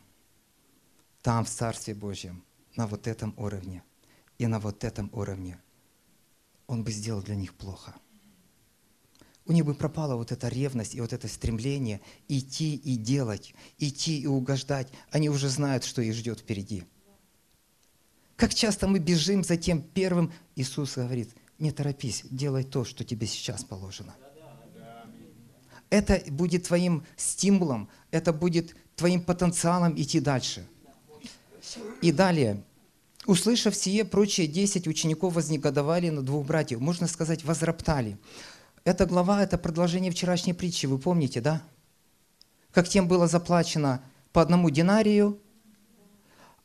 [1.21, 2.43] там, в Царстве Божьем,
[2.75, 3.83] на вот этом уровне
[4.39, 5.59] и на вот этом уровне,
[6.65, 7.93] он бы сделал для них плохо.
[9.45, 14.19] У них бы пропала вот эта ревность и вот это стремление идти и делать, идти
[14.19, 14.87] и угождать.
[15.11, 16.83] Они уже знают, что их ждет впереди.
[18.37, 23.25] Как часто мы бежим за тем первым, Иисус говорит, не торопись, делай то, что тебе
[23.25, 24.15] сейчас положено.
[25.89, 30.67] Это будет твоим стимулом, это будет твоим потенциалом идти дальше.
[32.01, 32.63] И далее.
[33.25, 36.79] Услышав сие, прочие десять учеников вознегодовали на двух братьев.
[36.79, 38.17] Можно сказать, возроптали.
[38.83, 41.63] Эта глава– это продолжение вчерашней притчи, вы помните, да?
[42.71, 45.41] Как тем было заплачено по одному динарию,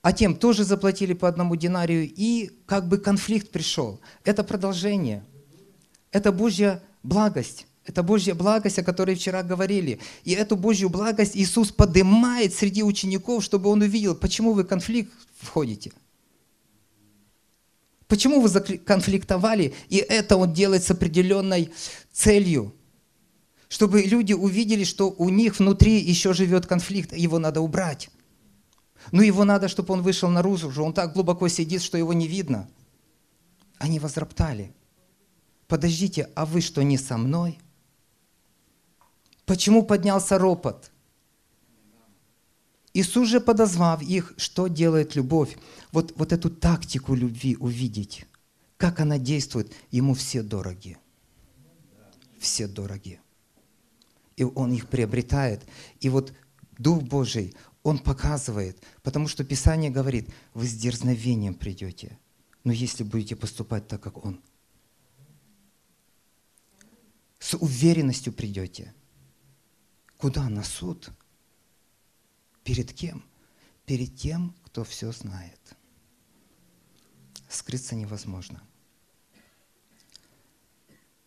[0.02, 4.00] а тем тоже заплатили по одному динарию, и как бы конфликт пришел.
[4.24, 5.24] Это продолжение.
[6.10, 7.66] Это Божья благость.
[7.86, 10.00] Это Божья благость, о которой вчера говорили.
[10.24, 15.12] И эту Божью благость Иисус поднимает среди учеников, чтобы Он увидел, почему вы в конфликт
[15.40, 15.92] входите.
[18.06, 21.70] Почему вы конфликтовали, и это Он делает с определенной
[22.12, 22.74] целью,
[23.68, 28.10] чтобы люди увидели, что у них внутри еще живет конфликт, его надо убрать.
[29.10, 30.82] Ну его надо, чтобы он вышел наружу уже.
[30.82, 32.68] Он так глубоко сидит, что его не видно.
[33.78, 34.72] Они возроптали.
[35.66, 37.58] Подождите, а вы что, не со мной?
[39.44, 40.90] Почему поднялся ропот?
[42.94, 45.56] Иисус же подозвав их, что делает любовь.
[45.92, 48.26] Вот, вот эту тактику любви увидеть,
[48.76, 50.98] как она действует, ему все дороги.
[52.38, 53.20] Все дороги.
[54.36, 55.62] И он их приобретает.
[56.00, 56.32] И вот
[56.78, 62.18] Дух Божий, Он показывает, потому что Писание говорит, вы с дерзновением придете,
[62.64, 64.40] но если будете поступать так, как Он.
[67.40, 68.95] С уверенностью придете.
[70.16, 70.49] Куда?
[70.49, 71.11] На суд.
[72.62, 73.25] Перед кем?
[73.85, 75.61] Перед тем, кто все знает.
[77.49, 78.62] Скрыться невозможно.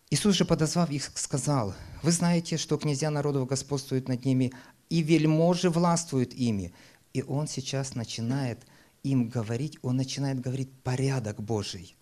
[0.10, 4.54] Иисус же, подозвав их, сказал, «Вы знаете, что князья народов господствуют над ними,
[4.90, 6.74] и вельможи властвуют ими».
[7.14, 8.60] И Он сейчас начинает
[9.04, 11.96] им говорить, Он начинает говорить порядок Божий.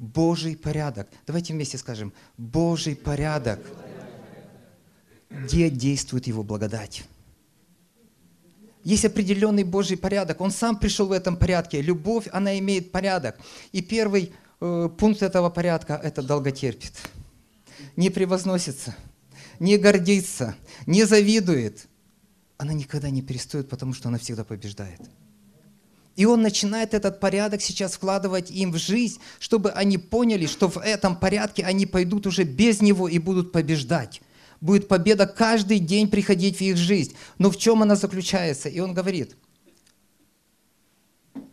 [0.00, 1.08] Божий порядок.
[1.26, 3.60] Давайте вместе скажем, Божий порядок.
[5.28, 7.04] Где действует Его благодать?
[8.82, 10.40] Есть определенный Божий порядок.
[10.40, 11.82] Он сам пришел в этом порядке.
[11.82, 13.38] Любовь, она имеет порядок.
[13.72, 16.94] И первый э, пункт этого порядка– это долготерпит.
[17.96, 18.96] Не превозносится,
[19.58, 20.54] не гордится,
[20.86, 21.88] не завидует.
[22.60, 25.00] Она никогда не перестает, потому что она всегда побеждает.
[26.14, 30.76] И он начинает этот порядок сейчас вкладывать им в жизнь, чтобы они поняли, что в
[30.76, 34.20] этом порядке они пойдут уже без него и будут побеждать
[34.60, 37.14] будет победа каждый день приходить в их жизнь.
[37.38, 38.68] Но в чем она заключается?
[38.68, 39.38] И он говорит,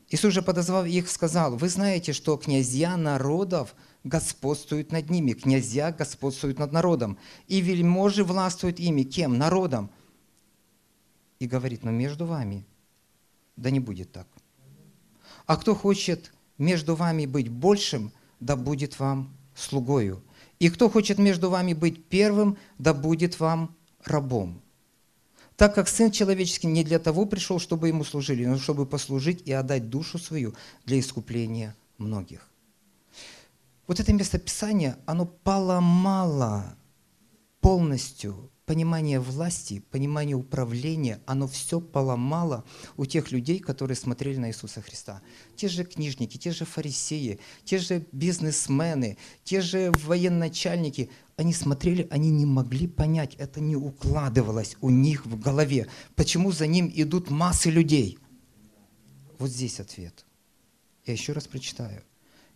[0.10, 6.60] Иисус же подозвав их, сказал, вы знаете, что князья народов господствуют над ними, князья господствуют
[6.60, 7.18] над народом,
[7.48, 9.04] и вельможи властвуют ими.
[9.04, 9.38] Кем?
[9.38, 9.90] Народом.
[11.40, 12.66] И говорит, но между вами,
[13.56, 14.28] да не будет так.
[15.46, 20.24] А кто хочет между вами быть большим, да будет вам слугою.
[20.60, 24.62] И кто хочет между вами быть первым, да будет вам рабом.
[25.56, 29.52] Так как Сын Человеческий не для того пришел, чтобы ему служили, но чтобы послужить и
[29.52, 30.54] отдать душу свою
[30.86, 32.48] для искупления многих.
[33.88, 36.76] Вот это местописание, оно поломало
[37.62, 42.66] полностью понимание власти, понимание управления, оно все поломало
[42.98, 45.22] у тех людей, которые смотрели на Иисуса Христа.
[45.56, 52.30] Те же книжники, те же фарисеи, те же бизнесмены, те же военачальники, они смотрели, они
[52.30, 55.88] не могли понять, это не укладывалось у них в голове.
[56.16, 58.20] Почему за ним идут массы людей?
[59.40, 60.26] Вот здесь ответ.
[61.06, 62.04] Я еще раз прочитаю.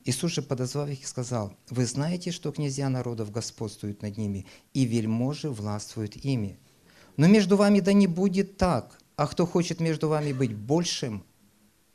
[0.04, 5.50] Иисус же, подозвав их, сказал, «Вы знаете, что князья народов господствуют над ними, и вельможи
[5.50, 6.58] властвуют ими.
[7.18, 11.24] Но между вами да не будет так, а кто хочет между вами быть большим,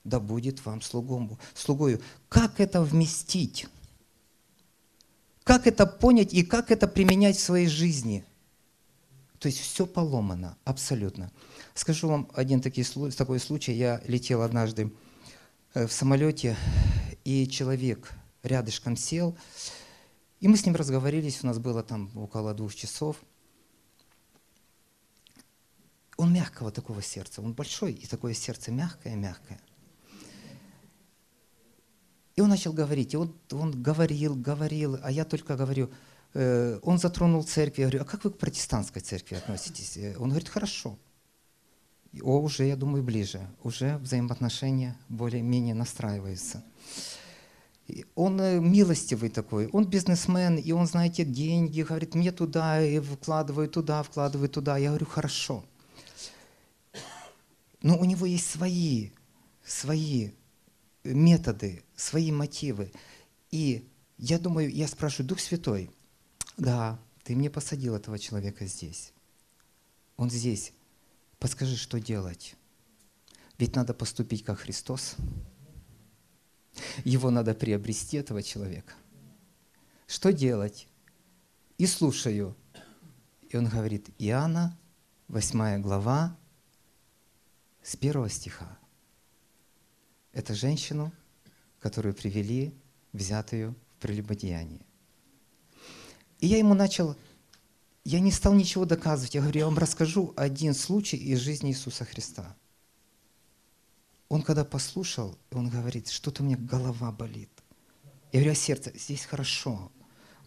[0.05, 2.01] да будет вам слугом, слугою».
[2.29, 3.67] Как это вместить?
[5.43, 8.25] Как это понять и как это применять в своей жизни?
[9.39, 11.31] То есть все поломано, абсолютно.
[11.75, 13.73] Скажу вам один такой, такой случай.
[13.73, 14.93] Я летел однажды
[15.75, 16.57] э, в самолете,
[17.27, 18.13] и человек
[18.45, 19.37] рядышком сел,
[20.39, 23.17] и мы с ним разговорились, у нас было там около двух часов.
[26.17, 29.59] Он мягкого такого сердца, он большой, и такое сердце мягкое-мягкое.
[32.37, 35.91] И он начал говорить, и он, он говорил, говорил, а я только говорю,
[36.33, 39.99] э, он затронул церковь, я говорю, а как вы к протестантской церкви относитесь?
[40.17, 40.97] Он говорит, хорошо.
[42.23, 46.63] О, уже, я думаю, ближе, уже взаимоотношения более-менее настраиваются
[48.15, 53.69] он э, милостивый такой, он бизнесмен, и он, знаете, деньги, говорит, мне туда, и вкладываю
[53.69, 54.77] туда, вкладываю туда.
[54.77, 55.65] Я говорю, хорошо.
[57.83, 59.11] Но у него есть свои,
[59.65, 60.31] свои
[61.05, 62.91] методы, свои мотивы.
[63.51, 65.91] И я думаю, я спрашиваю, Дух Святой,
[66.57, 69.13] да, ты мне посадил этого человека здесь.
[70.17, 70.73] Он здесь.
[71.39, 72.57] Подскажи, что делать?
[73.59, 75.17] Ведь надо поступить как Христос.
[77.05, 78.95] Его надо приобрести, этого человека.
[80.07, 80.89] Что делать?
[81.79, 82.57] И слушаю.
[83.49, 84.77] И он говорит, Иоанна,
[85.29, 86.37] 8 глава,
[87.83, 88.79] с первого стиха.
[90.33, 91.13] Это женщину,
[91.81, 92.75] которую привели,
[93.13, 94.85] взятую в прелюбодеянии.
[96.41, 97.17] И я ему начал,
[98.05, 99.35] я не стал ничего доказывать.
[99.35, 102.57] Я говорю, я вам расскажу один случай из жизни Иисуса Христа–
[104.29, 107.51] он когда послушал, он говорит, что-то у меня голова болит.
[108.33, 109.93] Я говорю, а сердце, здесь хорошо.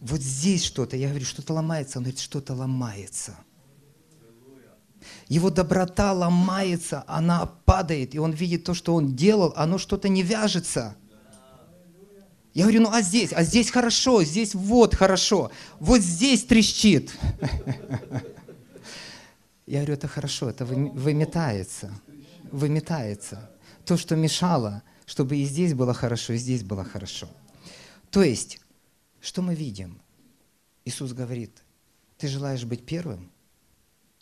[0.00, 0.96] Вот здесь что-то.
[0.96, 1.98] Я говорю, что-то ломается.
[1.98, 3.36] Он говорит, что-то ломается.
[5.28, 10.22] Его доброта ломается, она падает, и он видит то, что он делал, оно что-то не
[10.22, 10.94] вяжется.
[12.52, 13.32] Я говорю, ну а здесь?
[13.32, 17.16] А здесь хорошо, здесь вот хорошо, вот здесь трещит.
[19.66, 21.92] Я говорю, это хорошо, это выметается,
[22.50, 23.50] выметается
[23.84, 27.28] то, что мешало, чтобы и здесь было хорошо, и здесь было хорошо.
[28.10, 28.60] То есть,
[29.20, 30.00] что мы видим?
[30.84, 31.62] Иисус говорит,
[32.16, 33.30] ты желаешь быть первым?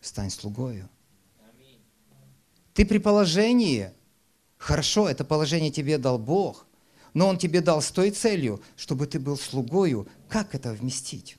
[0.01, 0.89] Стань слугою.
[2.75, 3.93] Ты при положении,
[4.57, 6.67] хорошо, это положение тебе дал Бог,
[7.13, 10.09] но Он тебе дал с той целью, чтобы ты был слугою.
[10.29, 11.39] Как это вместить?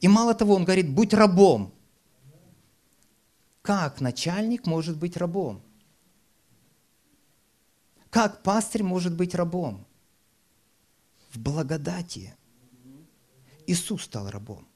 [0.00, 1.72] И мало того, Он говорит, будь рабом.
[3.62, 5.62] Как начальник может быть рабом?
[8.14, 9.84] Как пастырь может быть рабом?
[11.30, 12.32] В благодати.
[13.66, 14.68] Иисус стал рабом.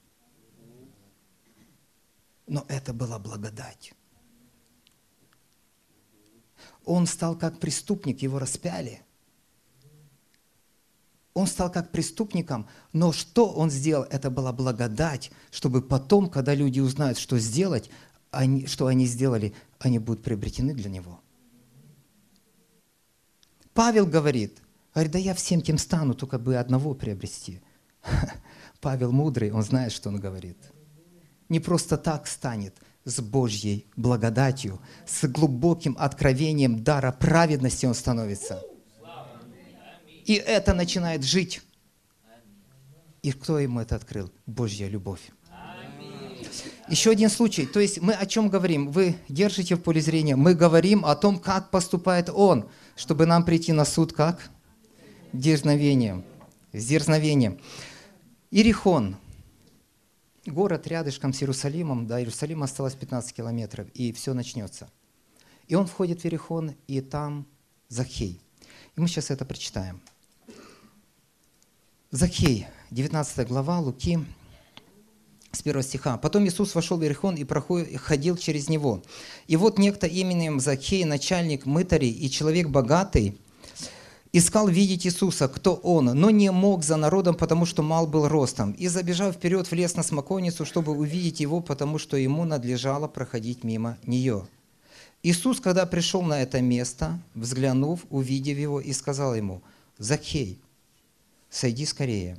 [2.48, 3.94] Но это была благодать.
[6.84, 9.02] Он стал как преступник, его распяли.
[11.32, 14.02] Он стал как преступником, но что он сделал?
[14.10, 17.88] Это была благодать, чтобы потом, когда люди узнают, что сделать,
[18.32, 21.20] они, что они сделали, они будут приобретены для него.
[23.78, 24.60] Павел говорит,
[24.92, 27.62] говорит, да я всем кем стану, только бы одного приобрести.
[28.80, 30.58] Павел мудрый, он знает, что он говорит.
[31.48, 38.64] Не просто так станет, с Божьей благодатью, с глубоким откровением дара праведности он становится.
[40.24, 41.62] И это начинает жить.
[43.22, 44.32] И кто ему это открыл?
[44.44, 45.30] Божья любовь.
[46.90, 47.66] Еще один случай.
[47.66, 48.90] То есть мы о чем говорим?
[48.90, 50.36] Вы держите в поле зрения.
[50.36, 54.50] Мы говорим о том, как поступает он, чтобы нам прийти на суд как?
[55.34, 56.24] Дерзновением.
[56.72, 57.60] С дерзновением.
[58.50, 59.16] Иерихон,
[60.46, 64.90] город рядышком с Иерусалимом, да, Иерусалим осталось 15 километров, и все начнется.
[65.66, 67.46] И он входит в Иерихон, и там
[67.88, 68.40] Захей.
[68.96, 70.00] И мы сейчас это прочитаем.
[72.10, 74.18] Захей, 19 глава, Луки,
[75.52, 76.18] с первого стиха.
[76.18, 79.02] «Потом Иисус вошел в Иерихон и ходил через него.
[79.46, 83.38] И вот некто именем Захей, начальник мытарей и человек богатый,
[84.32, 88.72] искал видеть Иисуса, кто он, но не мог за народом, потому что мал был ростом.
[88.72, 93.96] И, забежав вперед, влез на смоковницу, чтобы увидеть его, потому что ему надлежало проходить мимо
[94.04, 94.46] нее.
[95.22, 99.62] Иисус, когда пришел на это место, взглянув, увидев его, и сказал ему,
[99.98, 100.60] «Закхей,
[101.50, 102.38] сойди скорее,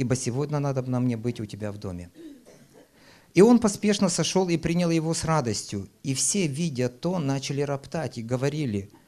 [0.00, 2.10] ибо сегодня надо на мне быть у тебя в доме».
[3.34, 5.88] И он поспешно сошел и принял его с радостью.
[6.02, 8.90] И все, видя то, начали роптать и говорили–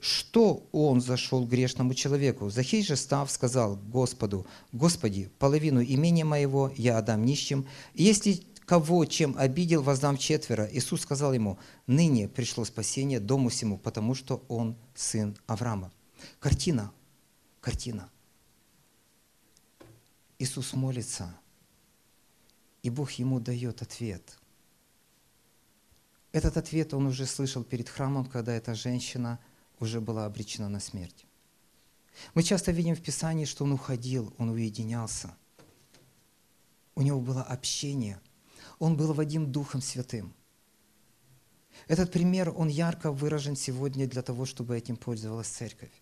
[0.00, 2.50] что он зашел к грешному человеку.
[2.50, 9.34] Захей же став, сказал Господу, «Господи, половину имения моего я отдам нищим, если кого чем
[9.38, 10.68] обидел, воздам четверо».
[10.70, 15.92] Иисус сказал ему, «Ныне пришло спасение дому всему, потому что он сын Авраама».
[16.40, 16.92] Картина,
[17.60, 18.08] картина.
[20.38, 21.34] Иисус молится,
[22.82, 24.38] и Бог ему дает ответ.
[26.32, 29.38] Этот ответ он уже слышал перед храмом, когда эта женщина–
[29.80, 31.26] уже была обречена на смерть.
[32.34, 35.36] Мы часто видим в Писании, что он уходил, он уединялся.
[36.94, 38.20] У него было общение.
[38.78, 40.34] Он был Вадим Духом Святым.
[41.88, 45.92] Этот пример, он ярко выражен сегодня для того, чтобы этим пользовалась церковь.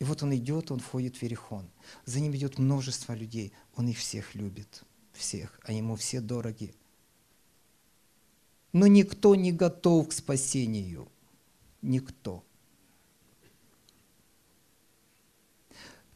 [0.00, 1.70] И вот он идет, он входит в Верихон.
[2.06, 3.52] За ним идет множество людей.
[3.76, 4.82] Он их всех любит.
[5.12, 5.60] Всех.
[5.62, 6.74] Они ему все дороги.
[8.72, 11.06] Но никто не готов к спасению.
[11.82, 12.42] Никто.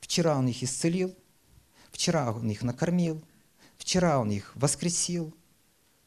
[0.01, 1.15] Вчера Он их исцелил,
[1.91, 3.23] вчера Он их накормил,
[3.79, 5.35] вчера Он их воскресил,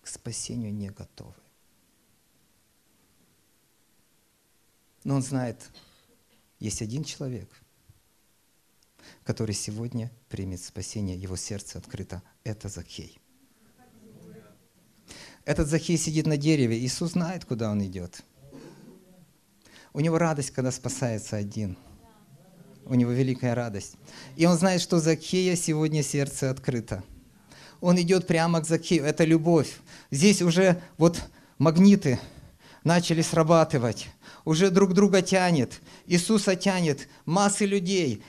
[0.01, 1.33] к спасению не готовы.
[5.03, 5.69] Но Он знает,
[6.59, 7.49] есть один человек,
[9.23, 12.21] который сегодня примет спасение, его сердце открыто.
[12.43, 13.19] Это Захей.
[15.45, 16.77] Этот Захей сидит на дереве.
[16.79, 18.23] Иисус знает, куда он идет.
[19.93, 21.77] У него радость, когда спасается один–
[22.89, 23.95] у него великая радость.
[24.35, 27.03] И он знает, что Закея сегодня сердце открыто.
[27.81, 29.03] Он идет прямо к Закею.
[29.03, 29.77] Это любовь.
[30.09, 31.21] Здесь уже вот
[31.57, 32.19] магниты
[32.83, 34.07] начали срабатывать.
[34.45, 35.81] Уже друг друга тянет.
[36.05, 37.07] Иисуса тянет.
[37.25, 38.23] Массы людей.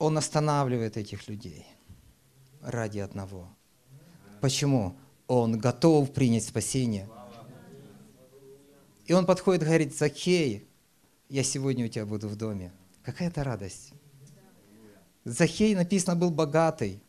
[0.00, 1.66] Он останавливает этих людей
[2.62, 3.48] ради одного.
[4.40, 4.96] Почему?
[5.26, 7.06] Он готов принять спасение.
[9.04, 10.66] И он подходит и говорит, Закей,
[11.28, 12.72] я сегодня у тебя буду в доме.
[13.04, 13.92] Какая это радость.
[15.24, 17.02] Захей, написано, был богатый.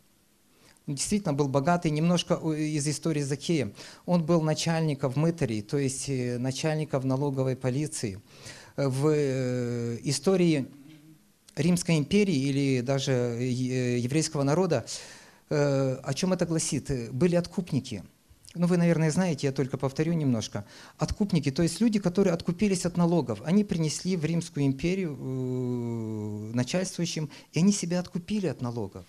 [0.86, 1.92] Он действительно был богатый.
[1.92, 3.72] Немножко из истории Захея.
[4.06, 8.22] Он был начальником мытарей, то есть э, начальником налоговой полиции.
[8.76, 10.68] В э, истории
[11.56, 14.86] Римской империи или даже э, еврейского народа,
[15.50, 17.12] о чем это гласит?
[17.12, 18.04] Были откупники–
[18.54, 20.66] ну, вы, наверное, знаете, я только повторю немножко.
[20.98, 27.30] Откупники, то есть люди, которые откупились от налогов, они принесли в Римскую империю э, начальствующим,
[27.54, 29.06] и они себя откупили от налогов.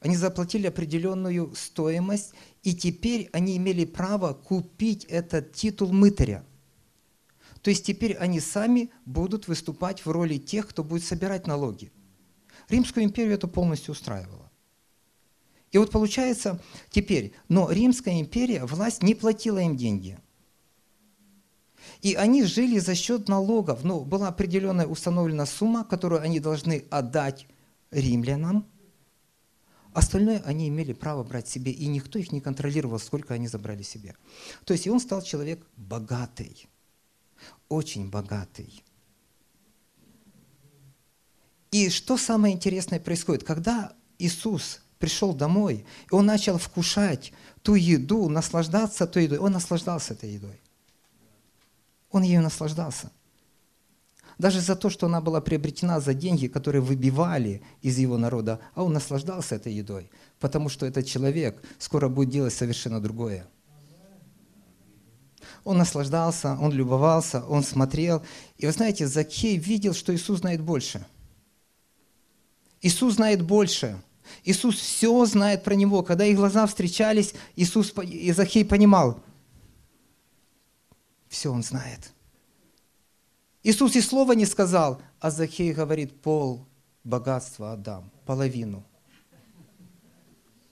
[0.00, 2.32] Они заплатили определенную стоимость,
[2.64, 6.44] и теперь они имели право купить этот титул мытаря.
[7.62, 11.92] То есть теперь они сами будут выступать в роли тех, кто будет собирать налоги.
[12.68, 14.50] Римскую империю это полностью устраивало.
[15.72, 20.18] И вот получается теперь, но Римская империя, власть не платила им деньги.
[22.02, 23.84] И они жили за счет налогов.
[23.84, 27.46] Ну, была определенная установлена сумма, которую они должны отдать
[27.90, 28.66] римлянам.
[29.92, 34.14] Остальное они имели право брать себе, и никто их не контролировал, сколько они забрали себе.
[34.64, 36.68] То есть и он стал человек богатый,
[37.68, 38.82] очень богатый.
[41.70, 43.44] И что самое интересное происходит?
[43.44, 47.32] Когда Иисус пришел домой, и он начал вкушать
[47.62, 50.60] ту еду, наслаждаться той едой, он наслаждался этой едой.
[52.10, 53.12] Он ею наслаждался.
[54.38, 58.82] Даже за то, что она была приобретена за деньги, которые выбивали из его народа, а
[58.82, 63.46] он наслаждался этой едой, потому что этот человек скоро будет делать совершенно другое.
[65.64, 68.22] Он наслаждался, он любовался, он смотрел.
[68.56, 71.06] И вы знаете, Закей видел, что Иисус знает больше.
[72.80, 74.00] Иисус знает больше.
[74.44, 76.02] Иисус все знает про него.
[76.02, 79.22] Когда их глаза встречались, Иисус, и Закей понимал,
[81.28, 82.12] все он знает.
[83.62, 86.66] Иисус и слова не сказал, а Захей говорит, пол
[87.04, 88.84] богатства отдам, половину.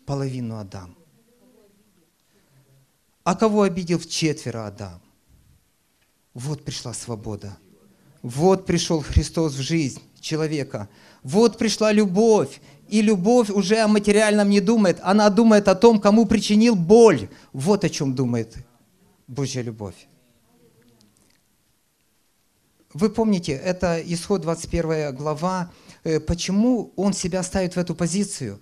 [0.07, 0.97] Половину отдам.
[3.29, 5.03] А кого обидел, в четверо отдам.
[6.33, 7.59] Вот пришла свобода.
[8.23, 10.89] Вот пришел Христос в жизнь человека.
[11.23, 12.59] Вот пришла любовь.
[12.89, 14.99] И любовь уже о материальном не думает.
[15.03, 17.29] Она думает о том, кому причинил боль.
[17.53, 18.57] Вот о чем думает
[19.27, 20.09] Божья любовь.
[22.95, 25.71] Вы помните, это исход 21 глава.
[26.03, 28.59] Э, почему он себя ставит в эту позицию,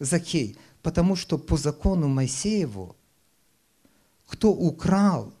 [0.00, 0.58] Закей?
[0.82, 2.96] Потому что по закону Моисееву,
[4.26, 5.32] кто украл,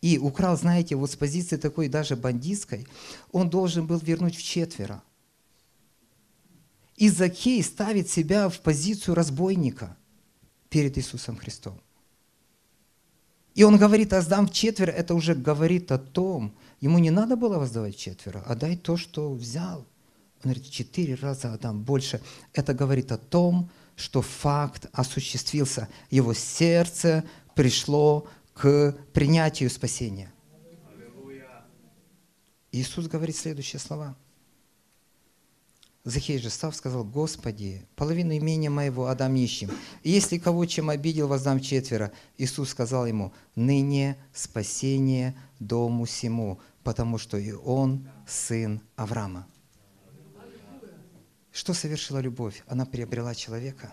[0.00, 2.86] и украл, знаете, вот с позиции такой даже бандитской,
[3.32, 5.02] он должен был вернуть в четверо.
[6.96, 9.96] И Закей ставит себя в позицию разбойника
[10.68, 11.80] перед Иисусом Христом.
[13.54, 17.36] И он говорит, а сдам в четверо, это уже говорит о том, Ему не надо
[17.36, 19.78] было воздавать четверо, а дай то, что взял.
[20.44, 22.20] Он говорит, четыре раза отдам больше.
[22.52, 25.88] Это говорит о том, что факт осуществился.
[26.10, 27.24] Его сердце
[27.58, 30.32] пришло к принятию спасения.
[32.70, 34.16] Иисус говорит следующие слова.
[36.04, 39.72] Захей же став, сказал, Господи, половину имения моего отдам нищим.
[40.04, 42.12] Если кого чем обидел, воздам четверо.
[42.36, 49.48] Иисус сказал ему, ныне спасение дому сему, потому что и он сын Авраама.
[51.50, 52.62] Что совершила любовь?
[52.68, 53.92] Она приобрела человека.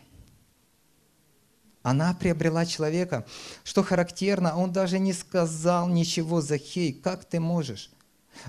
[1.86, 3.28] Она приобрела человека.
[3.64, 6.92] Что характерно, он даже не сказал ничего Захей.
[6.92, 7.92] Как ты можешь?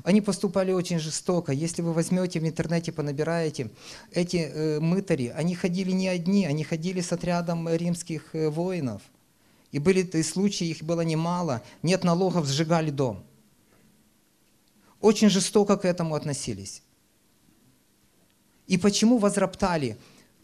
[0.04, 1.52] Они поступали очень жестоко.
[1.52, 3.70] Если вы возьмете в интернете, понабираете,
[4.10, 9.02] эти э, мытари, они ходили не одни, они ходили с отрядом римских э, воинов.
[9.70, 11.62] И были и случаи, их было немало.
[11.82, 13.22] Нет налогов, сжигали дом.
[15.02, 16.82] Очень жестоко к этому относились.
[18.66, 19.98] И почему возроптали?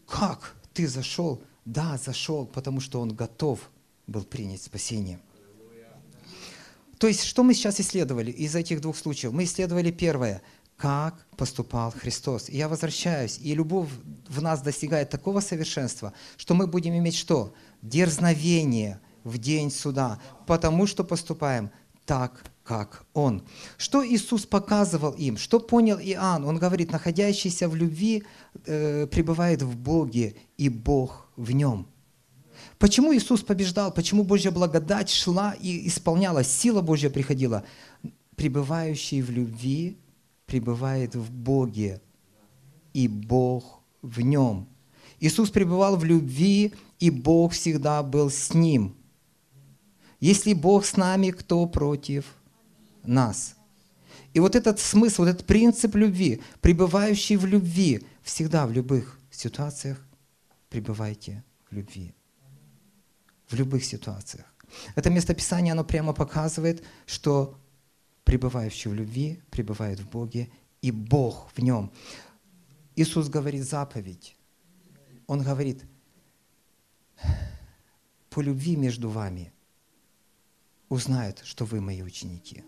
[0.05, 1.41] Как ты зашел?
[1.65, 3.71] Да, зашел, потому что он готов
[4.07, 5.19] был принять спасение.
[6.97, 9.33] То есть, что мы сейчас исследовали из этих двух случаев?
[9.33, 10.41] Мы исследовали первое,
[10.77, 12.49] как поступал Христос.
[12.49, 13.89] И я возвращаюсь, и любовь
[14.27, 17.53] в нас достигает такого совершенства, что мы будем иметь что?
[17.81, 21.71] Дерзновение в день суда, потому что поступаем
[22.05, 23.43] так, как Он.
[23.77, 25.37] Что Иисус показывал им?
[25.37, 26.45] Что понял Иоанн?
[26.45, 28.23] Он говорит, находящийся в любви
[28.65, 31.87] э, пребывает в Боге, и Бог в нем.
[32.79, 33.93] Почему Иисус побеждал?
[33.93, 36.47] Почему Божья благодать шла и исполнялась?
[36.47, 37.63] Сила Божья приходила?
[38.35, 39.97] Пребывающий в любви
[40.45, 42.01] пребывает в Боге,
[42.93, 44.67] и Бог в нем.
[45.19, 48.95] Иисус пребывал в любви, и Бог всегда был с ним.
[50.19, 52.25] Если Бог с нами, кто против
[53.03, 53.55] нас?
[54.33, 60.03] И вот этот смысл, вот этот принцип любви, пребывающий в любви, всегда в любых ситуациях
[60.69, 62.15] пребывайте в любви
[63.53, 64.45] в любых ситуациях.
[64.95, 67.59] Это местописание, оно прямо показывает, что
[68.23, 70.49] пребывающий в любви пребывает в Боге,
[70.81, 71.91] и Бог в нем.
[72.95, 74.35] Иисус говорит заповедь.
[75.27, 75.83] Он говорит,
[78.29, 79.53] по любви между вами
[80.89, 82.63] узнают, что вы мои ученики.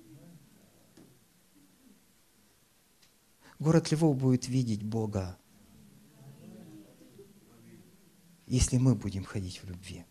[3.60, 5.38] Город Львов будет видеть Бога,
[8.48, 10.06] если мы будем ходить в любви.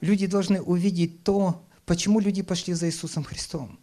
[0.00, 3.78] Люди должны увидеть то, почему люди пошли за Иисусом Христом.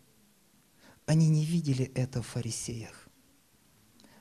[1.05, 3.07] Они не видели это в фарисеях.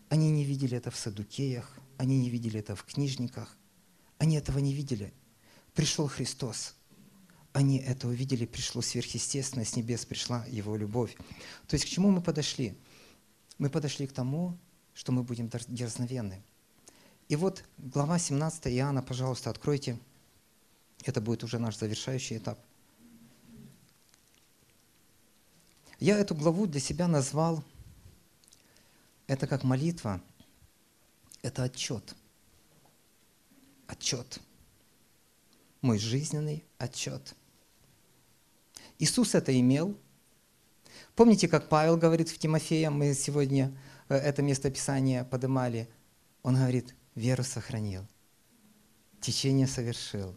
[0.09, 1.79] Они не видели это в садукеях.
[1.99, 3.57] Они не видели это в книжниках.
[4.19, 5.13] Они этого не видели.
[5.75, 6.75] Пришел Христос.
[7.53, 11.15] Они это увидели, пришло сверхъестественное, с небес пришла Его любовь.
[11.67, 12.75] То есть к чему мы подошли?
[13.59, 14.59] Мы подошли к тому,
[14.95, 16.43] что мы будем дерзновенны.
[17.29, 19.99] И вот глава 17 Иоанна, пожалуйста, откройте.
[21.05, 22.59] Это будет уже наш завершающий этап.
[25.99, 27.63] Я эту главу для себя назвал,
[29.27, 30.21] это как молитва,
[31.43, 32.17] это отчет.
[33.87, 34.41] Отчет.
[35.81, 37.35] Мой жизненный отчет.
[39.03, 39.99] Иисус это имел.
[41.17, 43.77] Помните, как Павел говорит в Тимофея, мы сегодня
[44.09, 45.89] э, это местописание подымали.
[46.45, 48.07] Он говорит, веру сохранил,
[49.21, 50.37] течение совершил,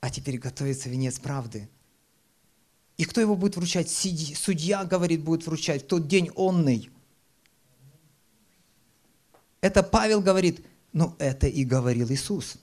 [0.00, 1.68] а теперь готовится венец правды.
[2.96, 3.90] И кто его будет вручать?
[3.90, 6.88] Судья, говорит, будет вручать в тот день онный.
[9.60, 10.64] Это Павел говорит,
[10.94, 12.56] но это и говорил Иисус.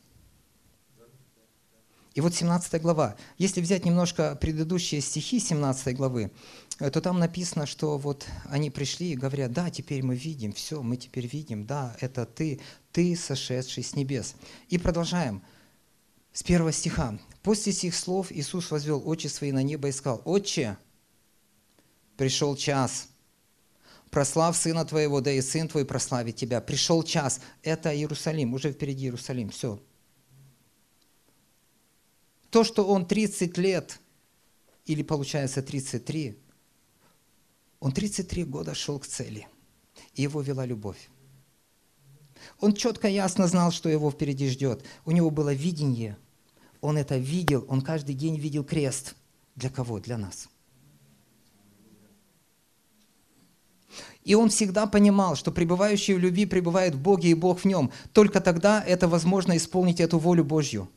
[2.14, 3.16] И вот 17 глава.
[3.38, 6.32] Если взять немножко предыдущие стихи 17 главы,
[6.80, 10.82] э, то там написано, что вот они пришли и говорят, да, теперь мы видим, все,
[10.82, 12.60] мы теперь видим, да, это ты,
[12.92, 14.36] ты, сошедший с небес.
[14.68, 15.42] И продолжаем.
[16.34, 17.18] С первого стиха.
[17.44, 20.78] «После сих слов Иисус возвел очи свои на небо и сказал, «Отче,
[22.16, 23.10] пришел час,
[24.12, 26.62] прослав Сына Твоего, да и Сын Твой прославит Тебя».
[26.62, 27.42] Пришел час.
[27.64, 29.82] Это Иерусалим, уже впереди Иерусалим, все.
[32.52, 34.00] То, что он 30 лет,
[34.86, 36.38] или получается 33,
[37.80, 39.48] он 33 года шел к цели,
[40.14, 41.10] и его вела любовь.
[42.60, 44.84] Он четко, ясно знал, что его впереди ждет.
[45.06, 46.18] У него было видение.
[46.82, 47.66] Он это видел.
[47.70, 49.16] Он каждый день видел крест.
[49.56, 50.00] Для кого?
[50.00, 50.50] Для нас.
[54.24, 57.92] И он всегда понимал, что пребывающий в любви пребывает в Боге и Бог в нем.
[58.12, 60.90] Только тогда это возможно исполнить эту волю Божью.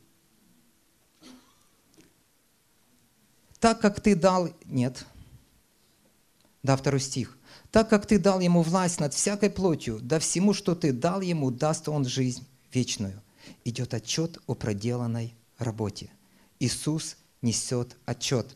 [3.65, 4.49] Так как ты дал...
[4.65, 5.07] Нет.
[6.61, 7.35] Да, второй стих
[7.71, 11.51] так как ты дал ему власть над всякой плотью, да всему, что ты дал ему,
[11.51, 13.21] даст он жизнь вечную.
[13.65, 16.09] Идет отчет о проделанной работе.
[16.61, 18.55] Иисус несет отчет.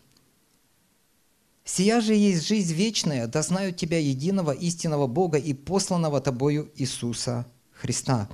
[1.65, 7.45] «Сия же есть жизнь вечная, да знают тебя единого истинного Бога и посланного тобою Иисуса
[7.73, 8.29] Христа».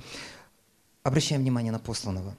[1.02, 2.36] Обращаем внимание на посланного.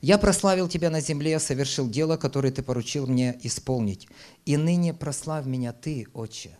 [0.00, 4.08] «Я прославил тебя на земле, совершил дело, которое ты поручил мне исполнить.
[4.44, 6.58] И ныне прославь меня ты, Отче,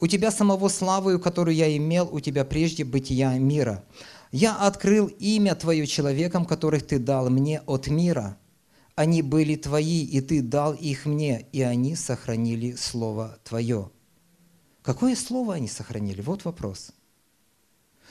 [0.00, 3.84] у тебя самого славою, которую я имел у тебя прежде бытия мира.
[4.32, 8.38] Я открыл имя Твое человеком, которых Ты дал мне от мира.
[8.94, 13.90] Они были Твои, и Ты дал их мне, и они сохранили Слово Твое.
[14.82, 16.22] Какое Слово они сохранили?
[16.22, 16.92] Вот вопрос.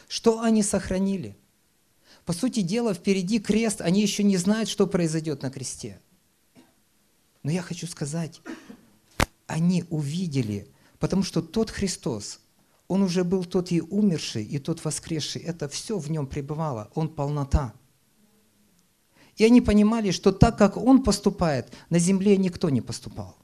[0.08, 1.36] Что они сохранили?
[2.30, 6.00] По сути дела, впереди крест, они еще не знают, что произойдет на кресте.
[7.42, 8.42] Но я хочу сказать,
[9.48, 10.68] они увидели–
[11.00, 12.42] Потому что тот Христос,
[12.88, 15.42] Он уже был тот и умерший, и тот воскресший.
[15.42, 16.92] Это все в Нем пребывало.
[16.94, 17.74] Он полнота.
[19.38, 23.38] И они понимали, что так как Он поступает, на земле никто не поступал.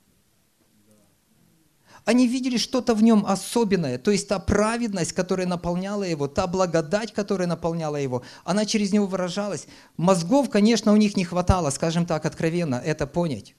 [2.06, 7.12] Они видели что-то в нем особенное, то есть та праведность, которая наполняла его, та благодать,
[7.12, 9.68] которая наполняла его, она через него выражалась.
[9.97, 13.56] Мозгов, конечно, у них не хватало, скажем так, откровенно, это понять.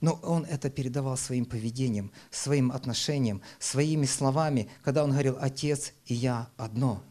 [0.00, 6.14] Но он это передавал своим поведением, своим отношением, своими словами, когда он говорил «Отец и
[6.14, 7.02] я одно».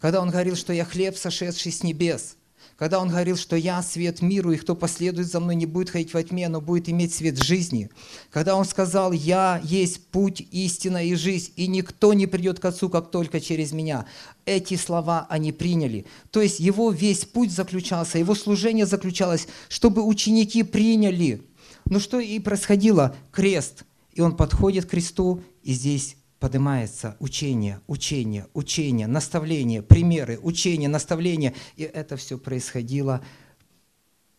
[0.00, 2.36] Когда он говорил, что я хлеб, сошедший с небес.
[2.82, 6.12] Когда он говорил, что я свет миру, и кто последует за мной, не будет ходить
[6.14, 7.90] во тьме, но будет иметь свет жизни.
[8.32, 12.88] Когда он сказал, я есть путь, истина и жизнь, и никто не придет к Отцу,
[12.88, 14.06] как только через меня.
[14.46, 16.06] Эти слова они приняли.
[16.32, 21.40] То есть его весь путь заключался, его служение заключалось, чтобы ученики приняли
[21.84, 23.14] ну что и происходило?
[23.30, 23.84] Крест.
[24.12, 31.54] И он подходит к кресту, и здесь поднимается учение, учение, учение, наставление, примеры, учение, наставление.
[31.76, 33.24] И это все происходило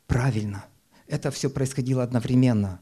[0.05, 0.65] правильно.
[1.07, 2.81] Это все происходило одновременно.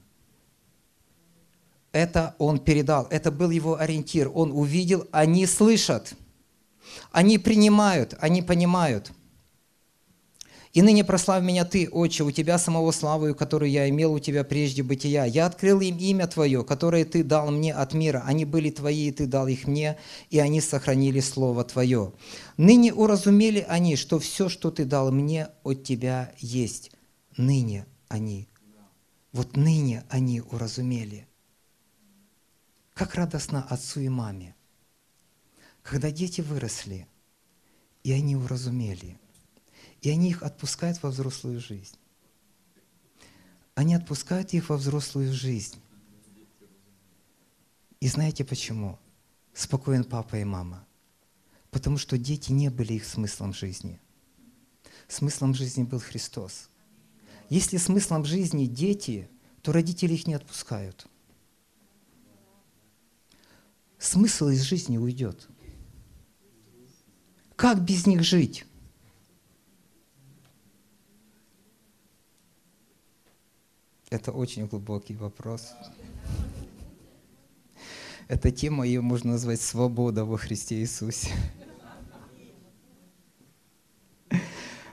[1.91, 4.31] Это он передал, это был его ориентир.
[4.33, 6.15] Он увидел, они слышат,
[7.11, 9.11] они принимают, они понимают–
[10.73, 14.43] и ныне прославь меня Ты, Отче, у Тебя самого славою, которую я имел у Тебя
[14.43, 15.25] прежде бытия.
[15.25, 18.23] Я открыл им имя Твое, которое Ты дал мне от мира.
[18.25, 19.97] Они были Твои, и Ты дал их мне,
[20.29, 22.13] и они сохранили Слово Твое.
[22.55, 26.91] Ныне уразумели они, что все, что Ты дал мне, от Тебя есть.
[27.37, 28.47] ныне они,
[29.31, 31.27] вот ныне они уразумели.
[32.93, 34.55] Как радостно отцу и маме,
[35.81, 37.07] когда дети выросли,
[38.03, 39.17] и они уразумели,
[40.01, 41.95] и они их отпускают во взрослую жизнь.
[43.75, 45.79] Они отпускают их во взрослую жизнь.
[47.99, 48.99] И знаете почему?
[49.53, 50.85] Спокоен папа и мама.
[51.69, 53.99] Потому что дети не были их смыслом жизни.
[55.07, 56.69] Смыслом жизни был Христос.
[57.49, 59.29] Если смыслом жизни дети,
[59.61, 61.07] то родители их не отпускают.
[63.99, 65.47] Смысл из жизни уйдет.
[67.55, 68.65] Как без них жить?
[74.11, 75.69] Это очень глубокий вопрос.
[78.27, 81.29] Эта тема, ее можно назвать «Свобода во Христе Иисусе».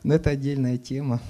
[0.04, 1.20] Но это отдельная тема.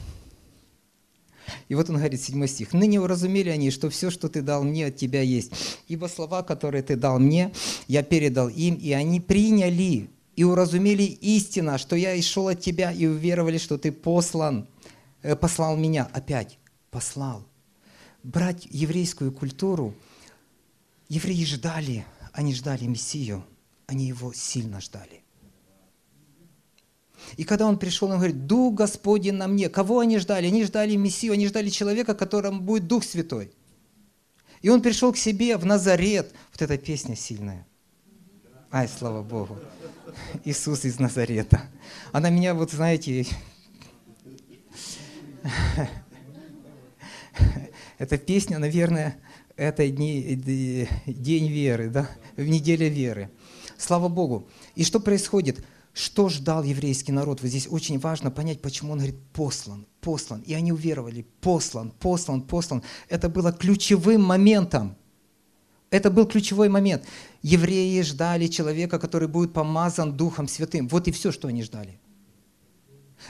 [1.69, 2.75] И вот он говорит, 7 стих.
[2.75, 5.53] «Ныне уразумели они, что все, что ты дал мне, от тебя есть.
[5.89, 7.53] Ибо слова, которые ты дал мне,
[7.87, 12.93] я передал им, и они приняли и уразумели истина, что я и шел от тебя,
[12.93, 14.69] и уверовали, что ты послан,
[15.23, 16.11] э, послал меня».
[16.13, 16.59] Опять,
[16.91, 17.47] послал.
[18.23, 19.95] Брать еврейскую культуру–
[21.09, 23.43] Евреи ждали, они ждали Мессию,
[23.87, 25.23] они его сильно ждали.
[27.37, 29.69] И когда он пришел, он говорит, Дух Господень на мне.
[29.69, 30.47] Кого они ждали?
[30.47, 33.53] Они ждали Мессию, они ждали человека, которому будет Дух Святой.
[34.61, 36.33] И он пришел к себе в Назарет.
[36.53, 37.67] Вот эта песня сильная.
[38.71, 39.59] Ай, слава Богу.
[40.45, 41.63] Иисус из Назарета.
[42.13, 43.27] Она меня, вот знаете,
[47.99, 49.19] эта песня, наверное,
[49.57, 50.41] это дни,
[51.07, 53.31] день веры, да, в неделе веры.
[53.77, 54.49] Слава Богу.
[54.77, 55.65] И что происходит?
[55.93, 57.43] Что ждал еврейский народ?
[57.43, 60.43] Вот здесь очень важно понять, почему он говорит «послан, послан».
[60.43, 62.85] И они уверовали «послан, послан, послан».
[63.09, 64.97] Это было ключевым моментом.
[65.91, 67.05] Это был ключевой момент.
[67.43, 70.87] Евреи ждали человека, который будет помазан Духом Святым.
[70.87, 71.99] Вот и все, что они ждали.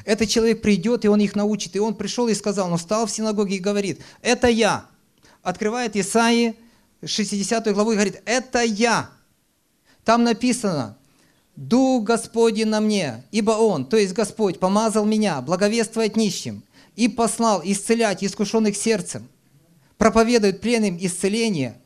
[0.04, 1.76] Этот человек придет, и он их научит.
[1.76, 4.86] И он пришел и сказал, он встал в синагоге и говорит, это я,
[5.42, 6.56] открывает Исаии
[7.04, 9.10] 60 главу и говорит, это я.
[10.04, 10.96] Там написано,
[11.56, 16.62] Дух Господень на мне, ибо Он, то есть Господь, помазал меня благовествовать нищим
[16.94, 19.28] и послал исцелять искушенных сердцем,
[19.96, 21.80] проповедует пленным исцеление,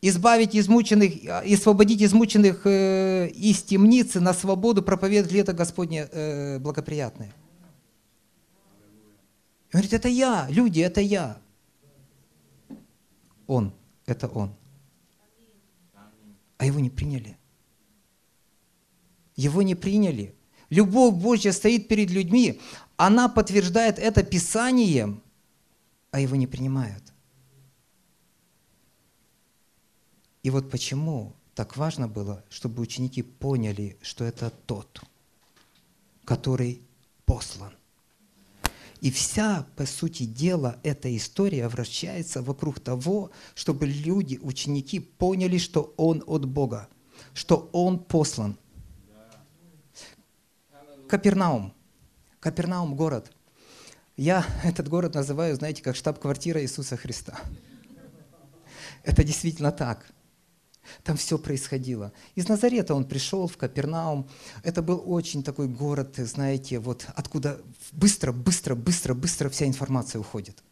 [0.00, 7.32] избавить измученных, освободить измученных э, из темницы на свободу, проповедовать лето Господне э, благоприятное.
[9.72, 11.40] Он говорит, это я, люди, это я.
[13.46, 13.72] Он,
[14.04, 14.54] это Он.
[16.58, 17.38] А его не приняли.
[19.34, 20.34] Его не приняли.
[20.68, 22.60] Любовь Божья стоит перед людьми,
[22.96, 25.22] она подтверждает это Писанием,
[26.10, 27.02] а его не принимают.
[30.42, 35.02] И вот почему так важно было, чтобы ученики поняли, что это тот,
[36.24, 36.82] который
[37.24, 37.72] послан.
[39.02, 45.92] И вся, по сути дела, эта история вращается вокруг того, чтобы люди, ученики поняли, что
[45.96, 46.88] Он от Бога,
[47.34, 48.56] что Он послан.
[51.08, 51.74] Капернаум.
[52.38, 53.32] Капернаум– город.
[54.16, 57.36] Я этот город называю, знаете, как штаб-квартира Иисуса Христа.
[59.02, 60.12] Это действительно так–
[61.02, 62.12] там все происходило.
[62.34, 64.28] Из Назарета он пришел в Капернаум.
[64.62, 67.60] Это был очень такой город, знаете, вот откуда
[67.92, 70.62] быстро, быстро, быстро, быстро вся информация уходит.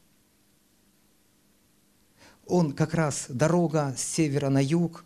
[2.47, 5.05] Он как раз дорога с севера на юг,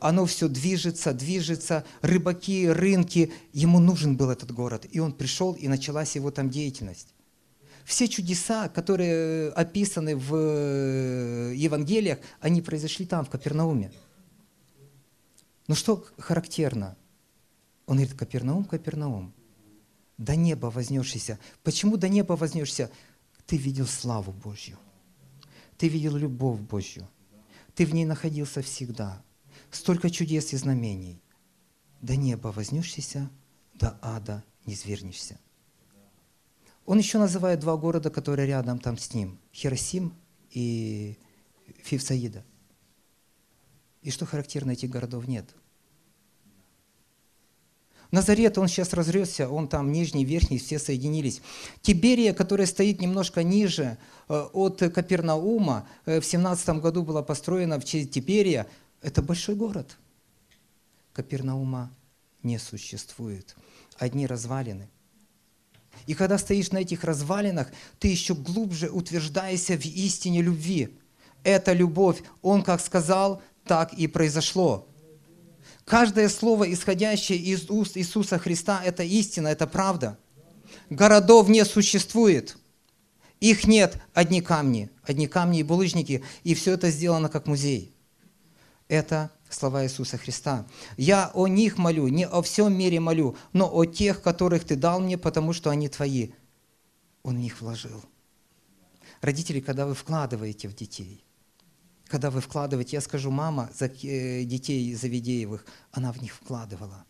[0.00, 3.32] оно все движется, движется, рыбаки, рынки.
[3.52, 4.86] Ему нужен был этот город.
[4.90, 7.14] И он пришел, и началась его там деятельность.
[7.84, 13.92] Все чудеса, которые описаны в э, Евангелиях, они произошли там, в Капернауме.
[15.68, 16.96] Но что характерно?
[17.86, 19.32] Он говорит, Капернаум, Капернаум,
[20.18, 21.38] до неба вознесшийся.
[21.62, 22.90] Почему до неба вознесшийся?
[23.46, 24.78] Ты видел славу Божью.
[25.76, 27.08] Ты видел любовь Божью.
[27.74, 29.22] Ты в ней находился всегда.
[29.70, 31.20] Столько чудес и знамений.
[32.00, 33.30] До неба вознесшийся,
[33.74, 35.38] до ада не звернешься.
[36.86, 39.38] Он еще называет два города, которые рядом там с ним.
[39.52, 40.14] Хиросим
[40.50, 41.18] и
[41.82, 42.44] Фивсаида–
[44.06, 45.44] и что характерно, этих городов нет.
[48.12, 51.42] Назарет, он сейчас разресся, он там нижний, верхний, все соединились.
[51.82, 53.98] Тиберия, которая стоит немножко ниже
[54.28, 58.68] э, от Капернаума, э, в 17 году была построена в честь Тиберия.
[59.02, 59.98] Это большой город.
[61.12, 61.90] Капернаума
[62.44, 63.56] не существует.
[63.98, 64.88] Одни развалины.
[66.06, 70.96] И когда стоишь на этих развалинах, ты еще глубже утверждаешься в истине любви.
[71.42, 72.22] Это любовь.
[72.42, 74.88] Он как сказал, так и произошло.
[75.84, 80.18] Каждое слово, исходящее из уст Иисуса Христа, это истина, это правда.
[80.90, 82.56] Городов не существует.
[83.40, 87.92] Их нет, одни камни, одни камни и булыжники, и все это сделано как музей.
[88.88, 90.66] Это слова Иисуса Христа.
[90.96, 95.00] «Я о них молю, не о всем мире молю, но о тех, которых Ты дал
[95.00, 96.30] мне, потому что они Твои».
[97.22, 98.02] Он в них вложил.
[99.20, 101.24] Родители, когда вы вкладываете в детей,
[102.08, 107.04] когда вы вкладываете, я скажу, мама за э, детей Завидеевых, она в них вкладывала.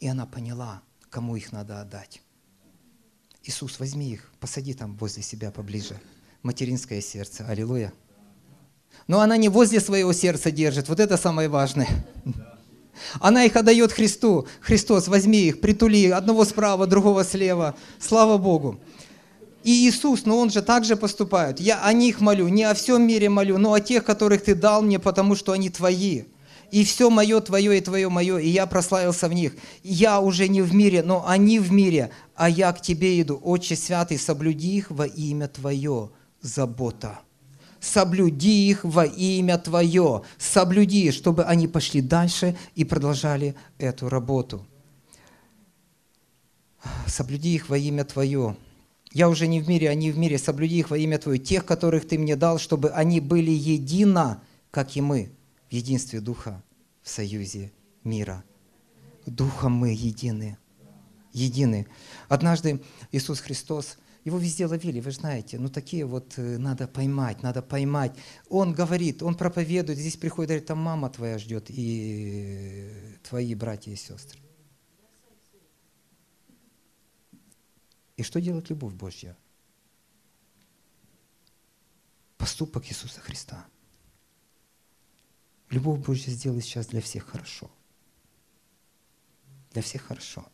[0.00, 2.22] И она поняла, кому их надо отдать.
[3.42, 6.00] Иисус, возьми их, посади там возле себя поближе.
[6.42, 7.44] Материнское сердце.
[7.46, 7.92] Аллилуйя.
[9.06, 10.88] Но она не возле своего сердца держит.
[10.88, 11.88] Вот это самое важное.
[13.20, 14.46] Она их отдает Христу.
[14.60, 17.76] Христос, возьми их, притули, одного справа, другого слева.
[18.00, 18.80] Слава Богу.
[19.64, 21.60] И Иисус, но Он же также поступает.
[21.60, 24.82] Я о них молю, не о всем мире молю, но о тех, которых Ты дал
[24.82, 26.24] мне, потому что они Твои.
[26.70, 29.56] И все мое Твое и Твое мое, и я прославился в них.
[29.82, 33.40] Я уже не в мире, но они в мире, а я к Тебе иду.
[33.42, 36.10] Отче Святый, соблюди их во имя Твое.
[36.40, 37.18] Забота
[37.80, 44.66] соблюди их во имя Твое, соблюди, чтобы они пошли дальше и продолжали эту работу.
[47.06, 48.56] Соблюди их во имя Твое.
[49.12, 52.06] Я уже не в мире, они в мире, соблюди их во имя Твое, тех, которых
[52.06, 55.30] Ты мне дал, чтобы они были едино, как и мы,
[55.70, 56.62] в единстве Духа,
[57.02, 57.72] в союзе
[58.04, 58.44] мира.
[59.26, 60.58] Духом мы едины.
[61.32, 61.86] Едины.
[62.28, 62.80] Однажды
[63.12, 63.98] Иисус Христос–
[64.28, 68.12] его везде ловили, вы знаете, ну такие вот э, надо поймать, надо поймать.
[68.48, 72.90] Он говорит, он проповедует, здесь приходит, говорит, там мама твоя ждет и
[73.28, 74.38] твои братья и сестры.
[78.18, 79.34] И что делает любовь Божья?
[82.36, 83.66] Поступок Иисуса Христа.
[85.70, 87.70] Любовь Божья сделает сейчас для всех хорошо.
[89.70, 90.46] Для всех хорошо.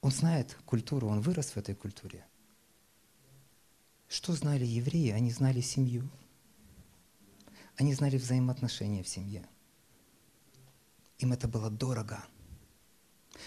[0.00, 2.24] Он знает культуру, он вырос в этой культуре–
[4.08, 5.10] что знали евреи?
[5.10, 6.08] Они знали семью.
[7.76, 9.46] Они знали взаимоотношения в семье.
[11.18, 12.24] Им это было дорого.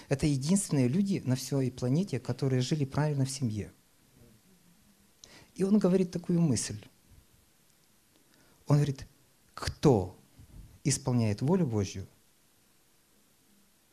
[0.08, 3.72] Это единственные люди на всей планете, которые жили правильно в семье.
[5.56, 6.80] И он говорит такую мысль.
[8.68, 9.08] Он говорит,
[9.54, 10.18] кто
[10.84, 12.08] исполняет волю Божью,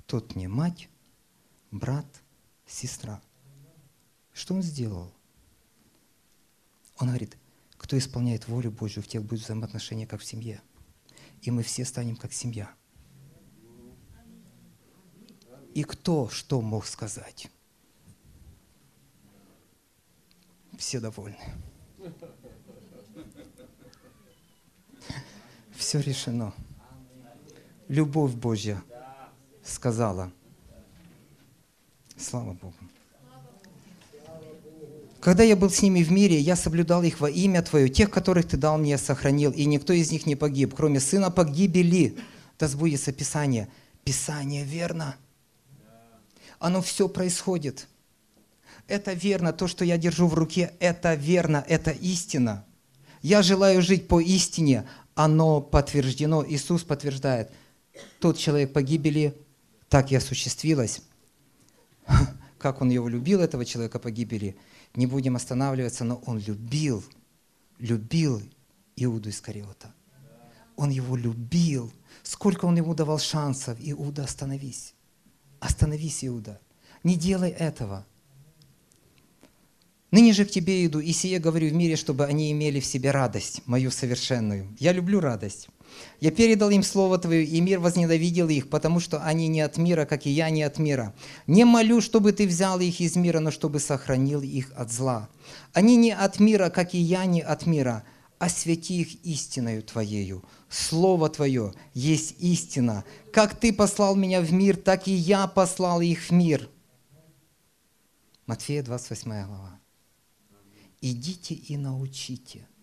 [0.06, 0.88] тот мне мать,
[1.70, 2.06] брат,
[2.66, 3.20] сестра.
[4.32, 5.12] Что он сделал?
[6.98, 7.36] Он говорит,
[7.76, 10.62] кто исполняет волю Божью, в тех будет взаимоотношения, как в семье.
[11.42, 12.72] И мы все станем как семья.
[15.76, 17.50] И кто что мог сказать?
[20.78, 21.36] Все довольны.
[25.74, 26.54] Все решено.
[27.88, 28.82] Любовь Божья
[29.62, 30.32] сказала.
[32.16, 32.74] Слава Богу.
[35.20, 38.48] Когда я был с ними в мире, я соблюдал их во имя Твое, тех, которых
[38.48, 42.16] Ты дал мне, сохранил, и никто из них не погиб, кроме сына погибели.
[42.58, 43.68] Да сбудется Писание.
[44.04, 45.16] Писание верно.
[46.58, 47.88] Оно все происходит.
[48.88, 52.64] Это верно, то, что я держу в руке, это верно, это истина.
[53.22, 56.44] Я желаю жить по истине, оно подтверждено.
[56.46, 57.50] Иисус подтверждает,
[58.20, 59.36] тот человек погибели,
[59.88, 61.02] так и осуществилось.
[62.58, 64.56] Как он его любил, этого человека погибели–
[64.96, 67.04] не будем останавливаться, но он любил,
[67.78, 68.42] любил
[68.96, 69.92] Иуду Искариота.
[70.74, 71.92] Он его любил.
[72.22, 73.78] Сколько он ему давал шансов.
[73.80, 74.94] Иуда, остановись.
[75.60, 76.60] Остановись, Иуда.
[77.02, 78.04] Не делай этого.
[80.10, 83.10] Ныне же к тебе иду, и сие говорю в мире, чтобы они имели в себе
[83.10, 84.68] радость, мою совершенную.
[84.78, 85.68] Я люблю радость.
[86.20, 90.04] Я передал им Слово Твое, и мир возненавидел их, потому что они не от мира,
[90.04, 91.14] как и я не от мира.
[91.46, 95.28] Не молю, чтобы Ты взял их из мира, но чтобы сохранил их от зла.
[95.72, 98.04] Они не от мира, как и я не от мира.
[98.38, 100.44] Освети их истиною Твоею.
[100.68, 103.04] Слово Твое есть истина.
[103.32, 106.68] Как Ты послал меня в мир, так и я послал их в мир.
[108.46, 109.80] Матфея 28 глава.
[111.00, 112.66] Идите и научите–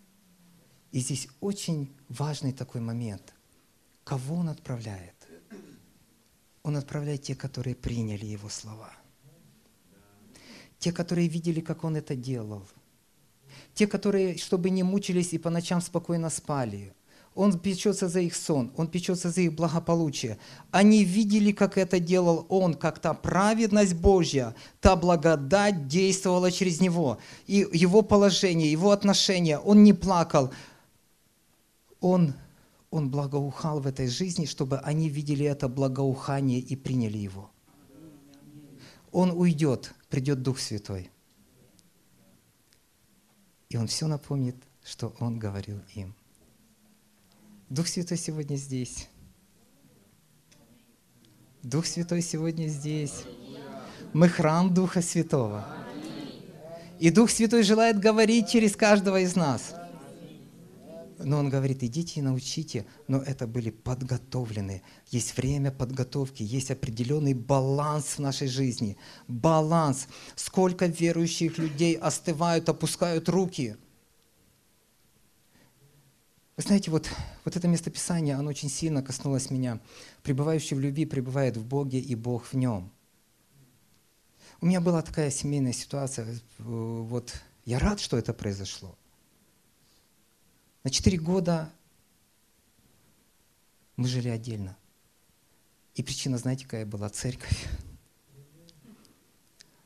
[0.94, 3.34] и здесь очень важный такой момент.
[4.04, 5.16] Кого Он отправляет?
[6.62, 8.94] Он отправляет те, которые приняли Его слова.
[10.78, 12.68] Те, которые видели, как Он это делал.
[13.74, 16.94] Те, которые, чтобы не мучились и по ночам спокойно спали.
[17.36, 20.38] Он печется за их сон, Он печется за их благополучие.
[20.72, 27.18] Они видели, как это делал Он, как та праведность Божья, та благодать действовала через Него.
[27.48, 30.52] И Его положение, Его отношения, Он не плакал.
[32.02, 32.36] Он,
[32.92, 37.50] он благоухал в этой жизни, чтобы они видели это благоухание и приняли Его.
[39.12, 41.10] Он уйдет, придет Дух Святой.
[43.74, 46.14] И Он все напомнит, что Он говорил им.
[47.70, 49.08] Дух Святой сегодня здесь.
[51.64, 53.24] Дух Святой сегодня здесь.
[54.14, 55.66] Мы храм Духа Святого.
[57.00, 59.74] И Дух Святой желает говорить через каждого из нас.
[61.24, 64.82] Но Он говорит, идите и научите, но это были подготовленные.
[65.10, 68.98] Есть время подготовки, есть определенный баланс в нашей жизни.
[69.28, 70.08] Баланс.
[70.36, 73.76] Сколько верующих людей остывают, опускают руки–
[76.56, 77.10] вы знаете, вот,
[77.46, 79.80] вот это местописание, оно очень сильно коснулось меня.
[80.22, 82.92] Пребывающий в любви пребывает в Боге, и Бог в нем.
[84.62, 86.28] У меня была такая семейная ситуация.
[86.60, 87.34] Вот
[87.66, 88.96] я рад, что это произошло.
[90.84, 91.72] На четыре года
[93.96, 94.78] мы жили отдельно.
[95.96, 97.10] И причина, знаете, какая была?
[97.10, 97.68] Церковь.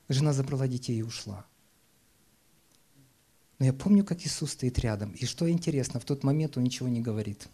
[0.10, 1.46] Жена забрала детей и ушла.
[3.60, 5.12] Но я помню, как Иисус стоит рядом.
[5.12, 7.48] И что интересно, в тот момент Он ничего не говорит.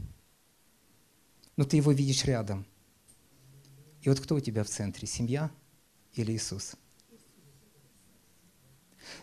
[1.57, 2.65] Но ты Его видишь рядом.
[4.01, 5.07] И вот кто у тебя в центре?
[5.07, 5.49] Семья
[6.13, 6.75] или Иисус?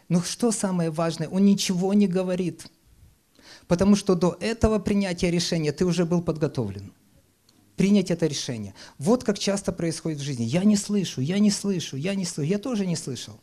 [0.09, 1.29] Но что самое важное?
[1.29, 2.67] Он ничего не говорит.
[3.67, 6.93] Потому что до этого принятия решения ты уже был подготовлен.
[7.77, 8.75] Принять это решение.
[8.99, 10.45] Вот как часто происходит в жизни.
[10.45, 12.51] Я не слышу, я не слышу, я не слышу.
[12.51, 13.41] Я тоже не слышал.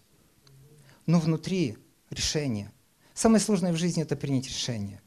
[1.05, 1.77] Но внутри
[2.09, 2.71] решение.
[3.13, 5.01] Самое сложное в жизни– это принять решение.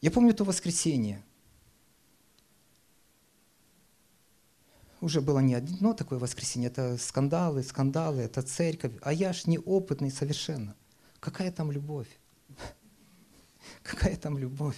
[0.00, 1.24] Я помню то воскресенье.
[5.00, 8.92] Уже было не одно такое воскресенье, это скандалы, скандалы, это церковь.
[9.00, 10.76] А я ж неопытный совершенно.
[11.20, 12.19] Какая там любовь?
[13.82, 14.76] Какая там любовь?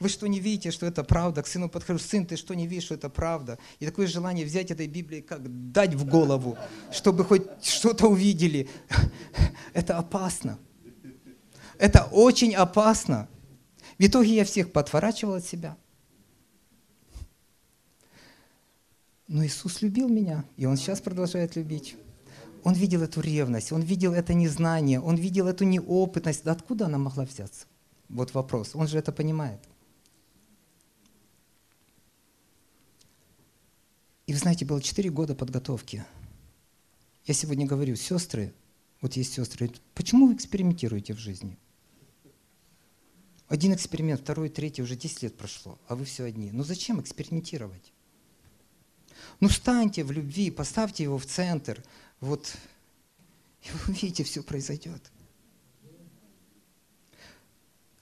[0.00, 1.42] Вы что, не видите, что это правда?
[1.42, 3.58] К сыну подхожу, сын, ты что, не видишь, что это правда?
[3.78, 6.56] И такое желание взять этой Библии, как дать в голову,
[6.90, 8.68] чтобы хоть что-то увидели.
[9.74, 10.58] Это опасно.
[11.78, 13.28] Это очень опасно.
[13.98, 15.76] В итоге я всех подворачивал от себя.
[19.28, 21.96] Но Иисус любил меня, и Он сейчас продолжает любить.
[22.62, 26.42] Он видел эту ревность, он видел это незнание, он видел эту неопытность.
[26.42, 27.66] Да откуда она могла взяться?
[28.08, 28.74] Вот вопрос.
[28.74, 29.60] Он же это понимает.
[34.26, 36.04] И вы знаете, было 4 года подготовки.
[37.24, 38.54] Я сегодня говорю, сестры,
[39.00, 41.58] вот есть сестры, почему вы экспериментируете в жизни?
[43.48, 46.50] Один эксперимент, второй, третий, уже 10 лет прошло, а вы все одни.
[46.50, 47.92] Ну зачем экспериментировать?
[49.40, 51.84] Ну встаньте в любви, поставьте его в центр,
[52.20, 52.56] вот,
[53.62, 55.12] и вы увидите, все произойдет.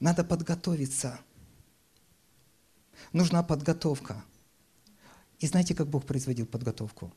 [0.01, 1.21] Надо подготовиться.
[3.13, 4.25] Нужна подготовка.
[5.39, 7.13] И знаете, как Бог производил подготовку?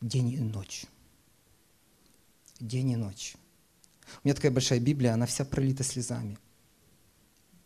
[0.00, 0.86] День и ночь.
[2.60, 3.36] День и ночь.
[4.22, 6.38] У меня такая большая Библия, она вся пролита слезами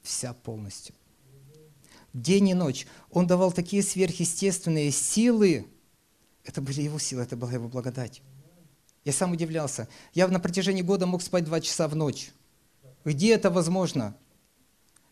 [0.09, 0.95] вся полностью.
[2.15, 2.87] День и ночь.
[3.11, 5.67] Он давал такие сверхъестественные силы.
[6.45, 8.23] Это были его силы, это была его благодать.
[9.05, 9.87] Я сам удивлялся.
[10.15, 12.33] Я на протяжении года мог спать два часа в ночь.
[13.05, 14.17] Где это возможно?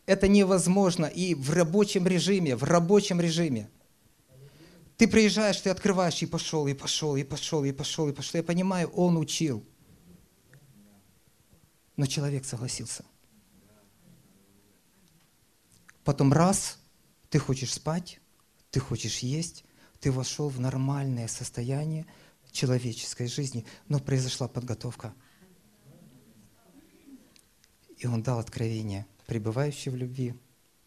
[0.07, 3.69] Это невозможно и в рабочем режиме, в рабочем режиме.
[4.97, 8.39] Ты приезжаешь, ты открываешь, и пошел, и пошел, и пошел, и пошел, и пошел.
[8.39, 9.65] Я понимаю, он учил.
[11.97, 13.05] Но человек согласился–
[16.07, 16.79] Потом раз,
[17.31, 18.21] ты хочешь спать,
[18.71, 19.65] ты хочешь есть,
[19.99, 22.07] ты вошел в нормальное состояние
[22.53, 25.13] человеческой жизни, но произошла подготовка.
[27.99, 29.05] И он дал откровение.
[29.27, 30.35] Пребывающий в любви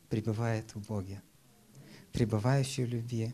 [0.09, 1.21] пребывает в Боге.
[2.13, 3.33] Пребывающий в любви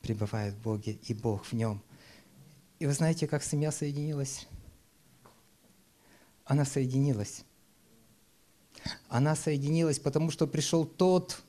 [0.00, 1.82] пребывает в Боге, и Бог в нем.
[2.78, 4.46] И вы знаете, как семья соединилась?
[6.44, 7.44] Она соединилась.
[9.08, 11.42] Она соединилась, потому что пришел тот,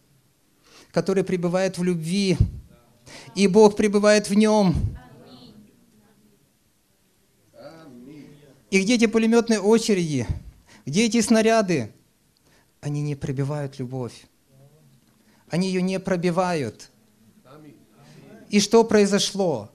[0.92, 2.38] который пребывает в любви,
[3.36, 4.76] и Бог пребывает в нем.
[8.72, 10.28] И где эти пулеметные очереди,
[10.86, 11.92] где эти снаряды,
[12.82, 14.26] они не пробивают любовь.
[15.50, 16.92] Они ее не пробивают.
[18.50, 19.72] И что произошло?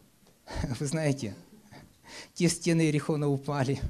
[0.81, 1.35] Вы знаете,
[2.35, 3.81] те стены Иерихона упали.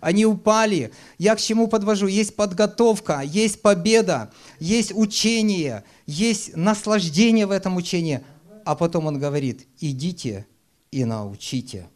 [0.00, 0.92] они упали.
[1.18, 2.06] Я к чему подвожу?
[2.06, 4.30] Есть подготовка, есть победа,
[4.60, 8.22] есть учение, есть наслаждение в этом учении.
[8.64, 10.46] А потом он говорит, идите
[10.90, 11.88] и научите.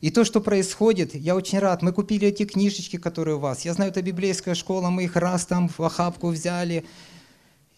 [0.00, 1.82] И то, что происходит, я очень рад.
[1.82, 3.64] Мы купили эти книжечки, которые у вас.
[3.64, 6.84] Я знаю, это библейская школа, мы их раз там в охапку взяли.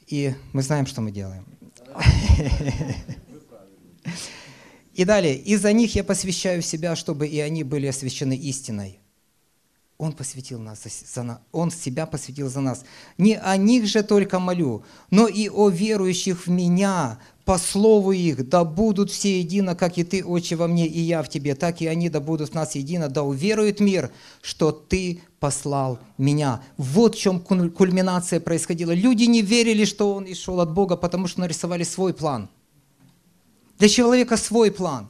[0.06, 1.46] И мы знаем, что мы делаем.
[4.94, 8.99] И далее, из-за них я посвящаю себя, чтобы и они были освящены истиной.
[10.00, 10.82] Он посвятил нас
[11.14, 12.84] за нас, Он себя посвятил за нас.
[13.18, 18.48] Не о них же только молю, но и о верующих в Меня, по слову их,
[18.48, 21.82] да будут все едино, как и Ты, Отче, во мне, и я в Тебе, так
[21.82, 26.62] и они да будут в нас едино, да уверует мир, что Ты послал Меня.
[26.78, 28.92] Вот в чем кульминация происходила.
[28.92, 32.48] Люди не верили, что Он и шел от Бога, потому что нарисовали свой план–
[33.80, 35.08] для человека свой план.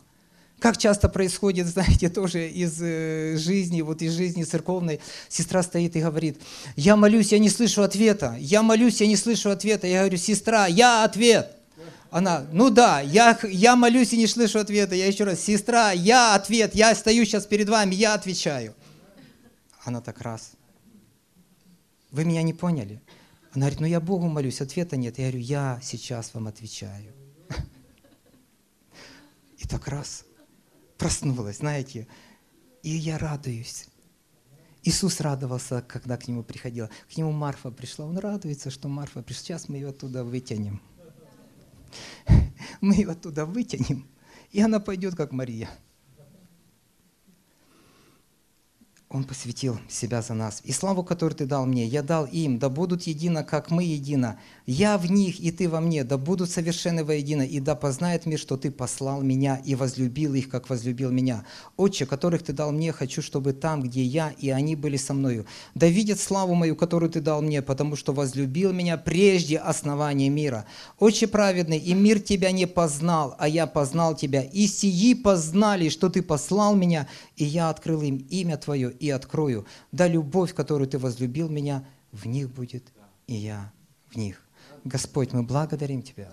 [0.60, 6.00] Как часто происходит, знаете, тоже из э, жизни, вот из жизни церковной, сестра стоит и
[6.00, 6.40] говорит,
[6.76, 9.86] я молюсь, я не слышу ответа, я молюсь, я не слышу ответа.
[9.86, 11.56] Я говорю, сестра, я ответ.
[12.10, 14.94] Она, ну да, я, я молюсь и не слышу ответа.
[14.94, 18.74] Я еще раз, сестра, я ответ, я стою сейчас перед вами, я отвечаю.
[19.84, 20.52] Она так раз.
[22.10, 23.00] Вы меня не поняли?
[23.52, 25.18] Она говорит, ну я Богу молюсь, ответа нет.
[25.18, 27.12] Я говорю, я сейчас вам отвечаю.
[29.58, 30.24] И так раз
[31.00, 32.06] проснулась, знаете,
[32.82, 33.86] и я радуюсь.
[34.82, 36.90] Иисус радовался, когда к нему приходила.
[37.12, 38.04] К нему Марфа пришла.
[38.04, 39.42] Он радуется, что Марфа пришла.
[39.42, 40.80] Сейчас мы ее оттуда вытянем.
[42.80, 44.06] Мы ее оттуда вытянем,
[44.52, 45.68] и она пойдет, как Мария.
[49.12, 50.60] Он посвятил себя за нас.
[50.62, 54.38] И славу, которую Ты дал мне, я дал им, да будут едино, как мы едино.
[54.66, 58.38] Я в них, и Ты во мне, да будут совершенны воедино, и да познает мир,
[58.38, 61.44] что Ты послал меня и возлюбил их, как возлюбил меня.
[61.76, 65.44] Отче, которых Ты дал мне, хочу, чтобы там, где я, и они были со мною.
[65.74, 70.66] Да видят славу мою, которую Ты дал мне, потому что возлюбил меня прежде основания мира.
[71.00, 74.42] Отче праведный, и мир Тебя не познал, а я познал Тебя.
[74.42, 79.66] И сии познали, что Ты послал меня, и я открыл им имя Твое и открою.
[79.90, 82.84] Да любовь, которую Ты возлюбил меня, в них будет,
[83.26, 83.72] и я
[84.10, 84.40] в них.
[84.84, 86.30] Господь, мы благодарим Тебя.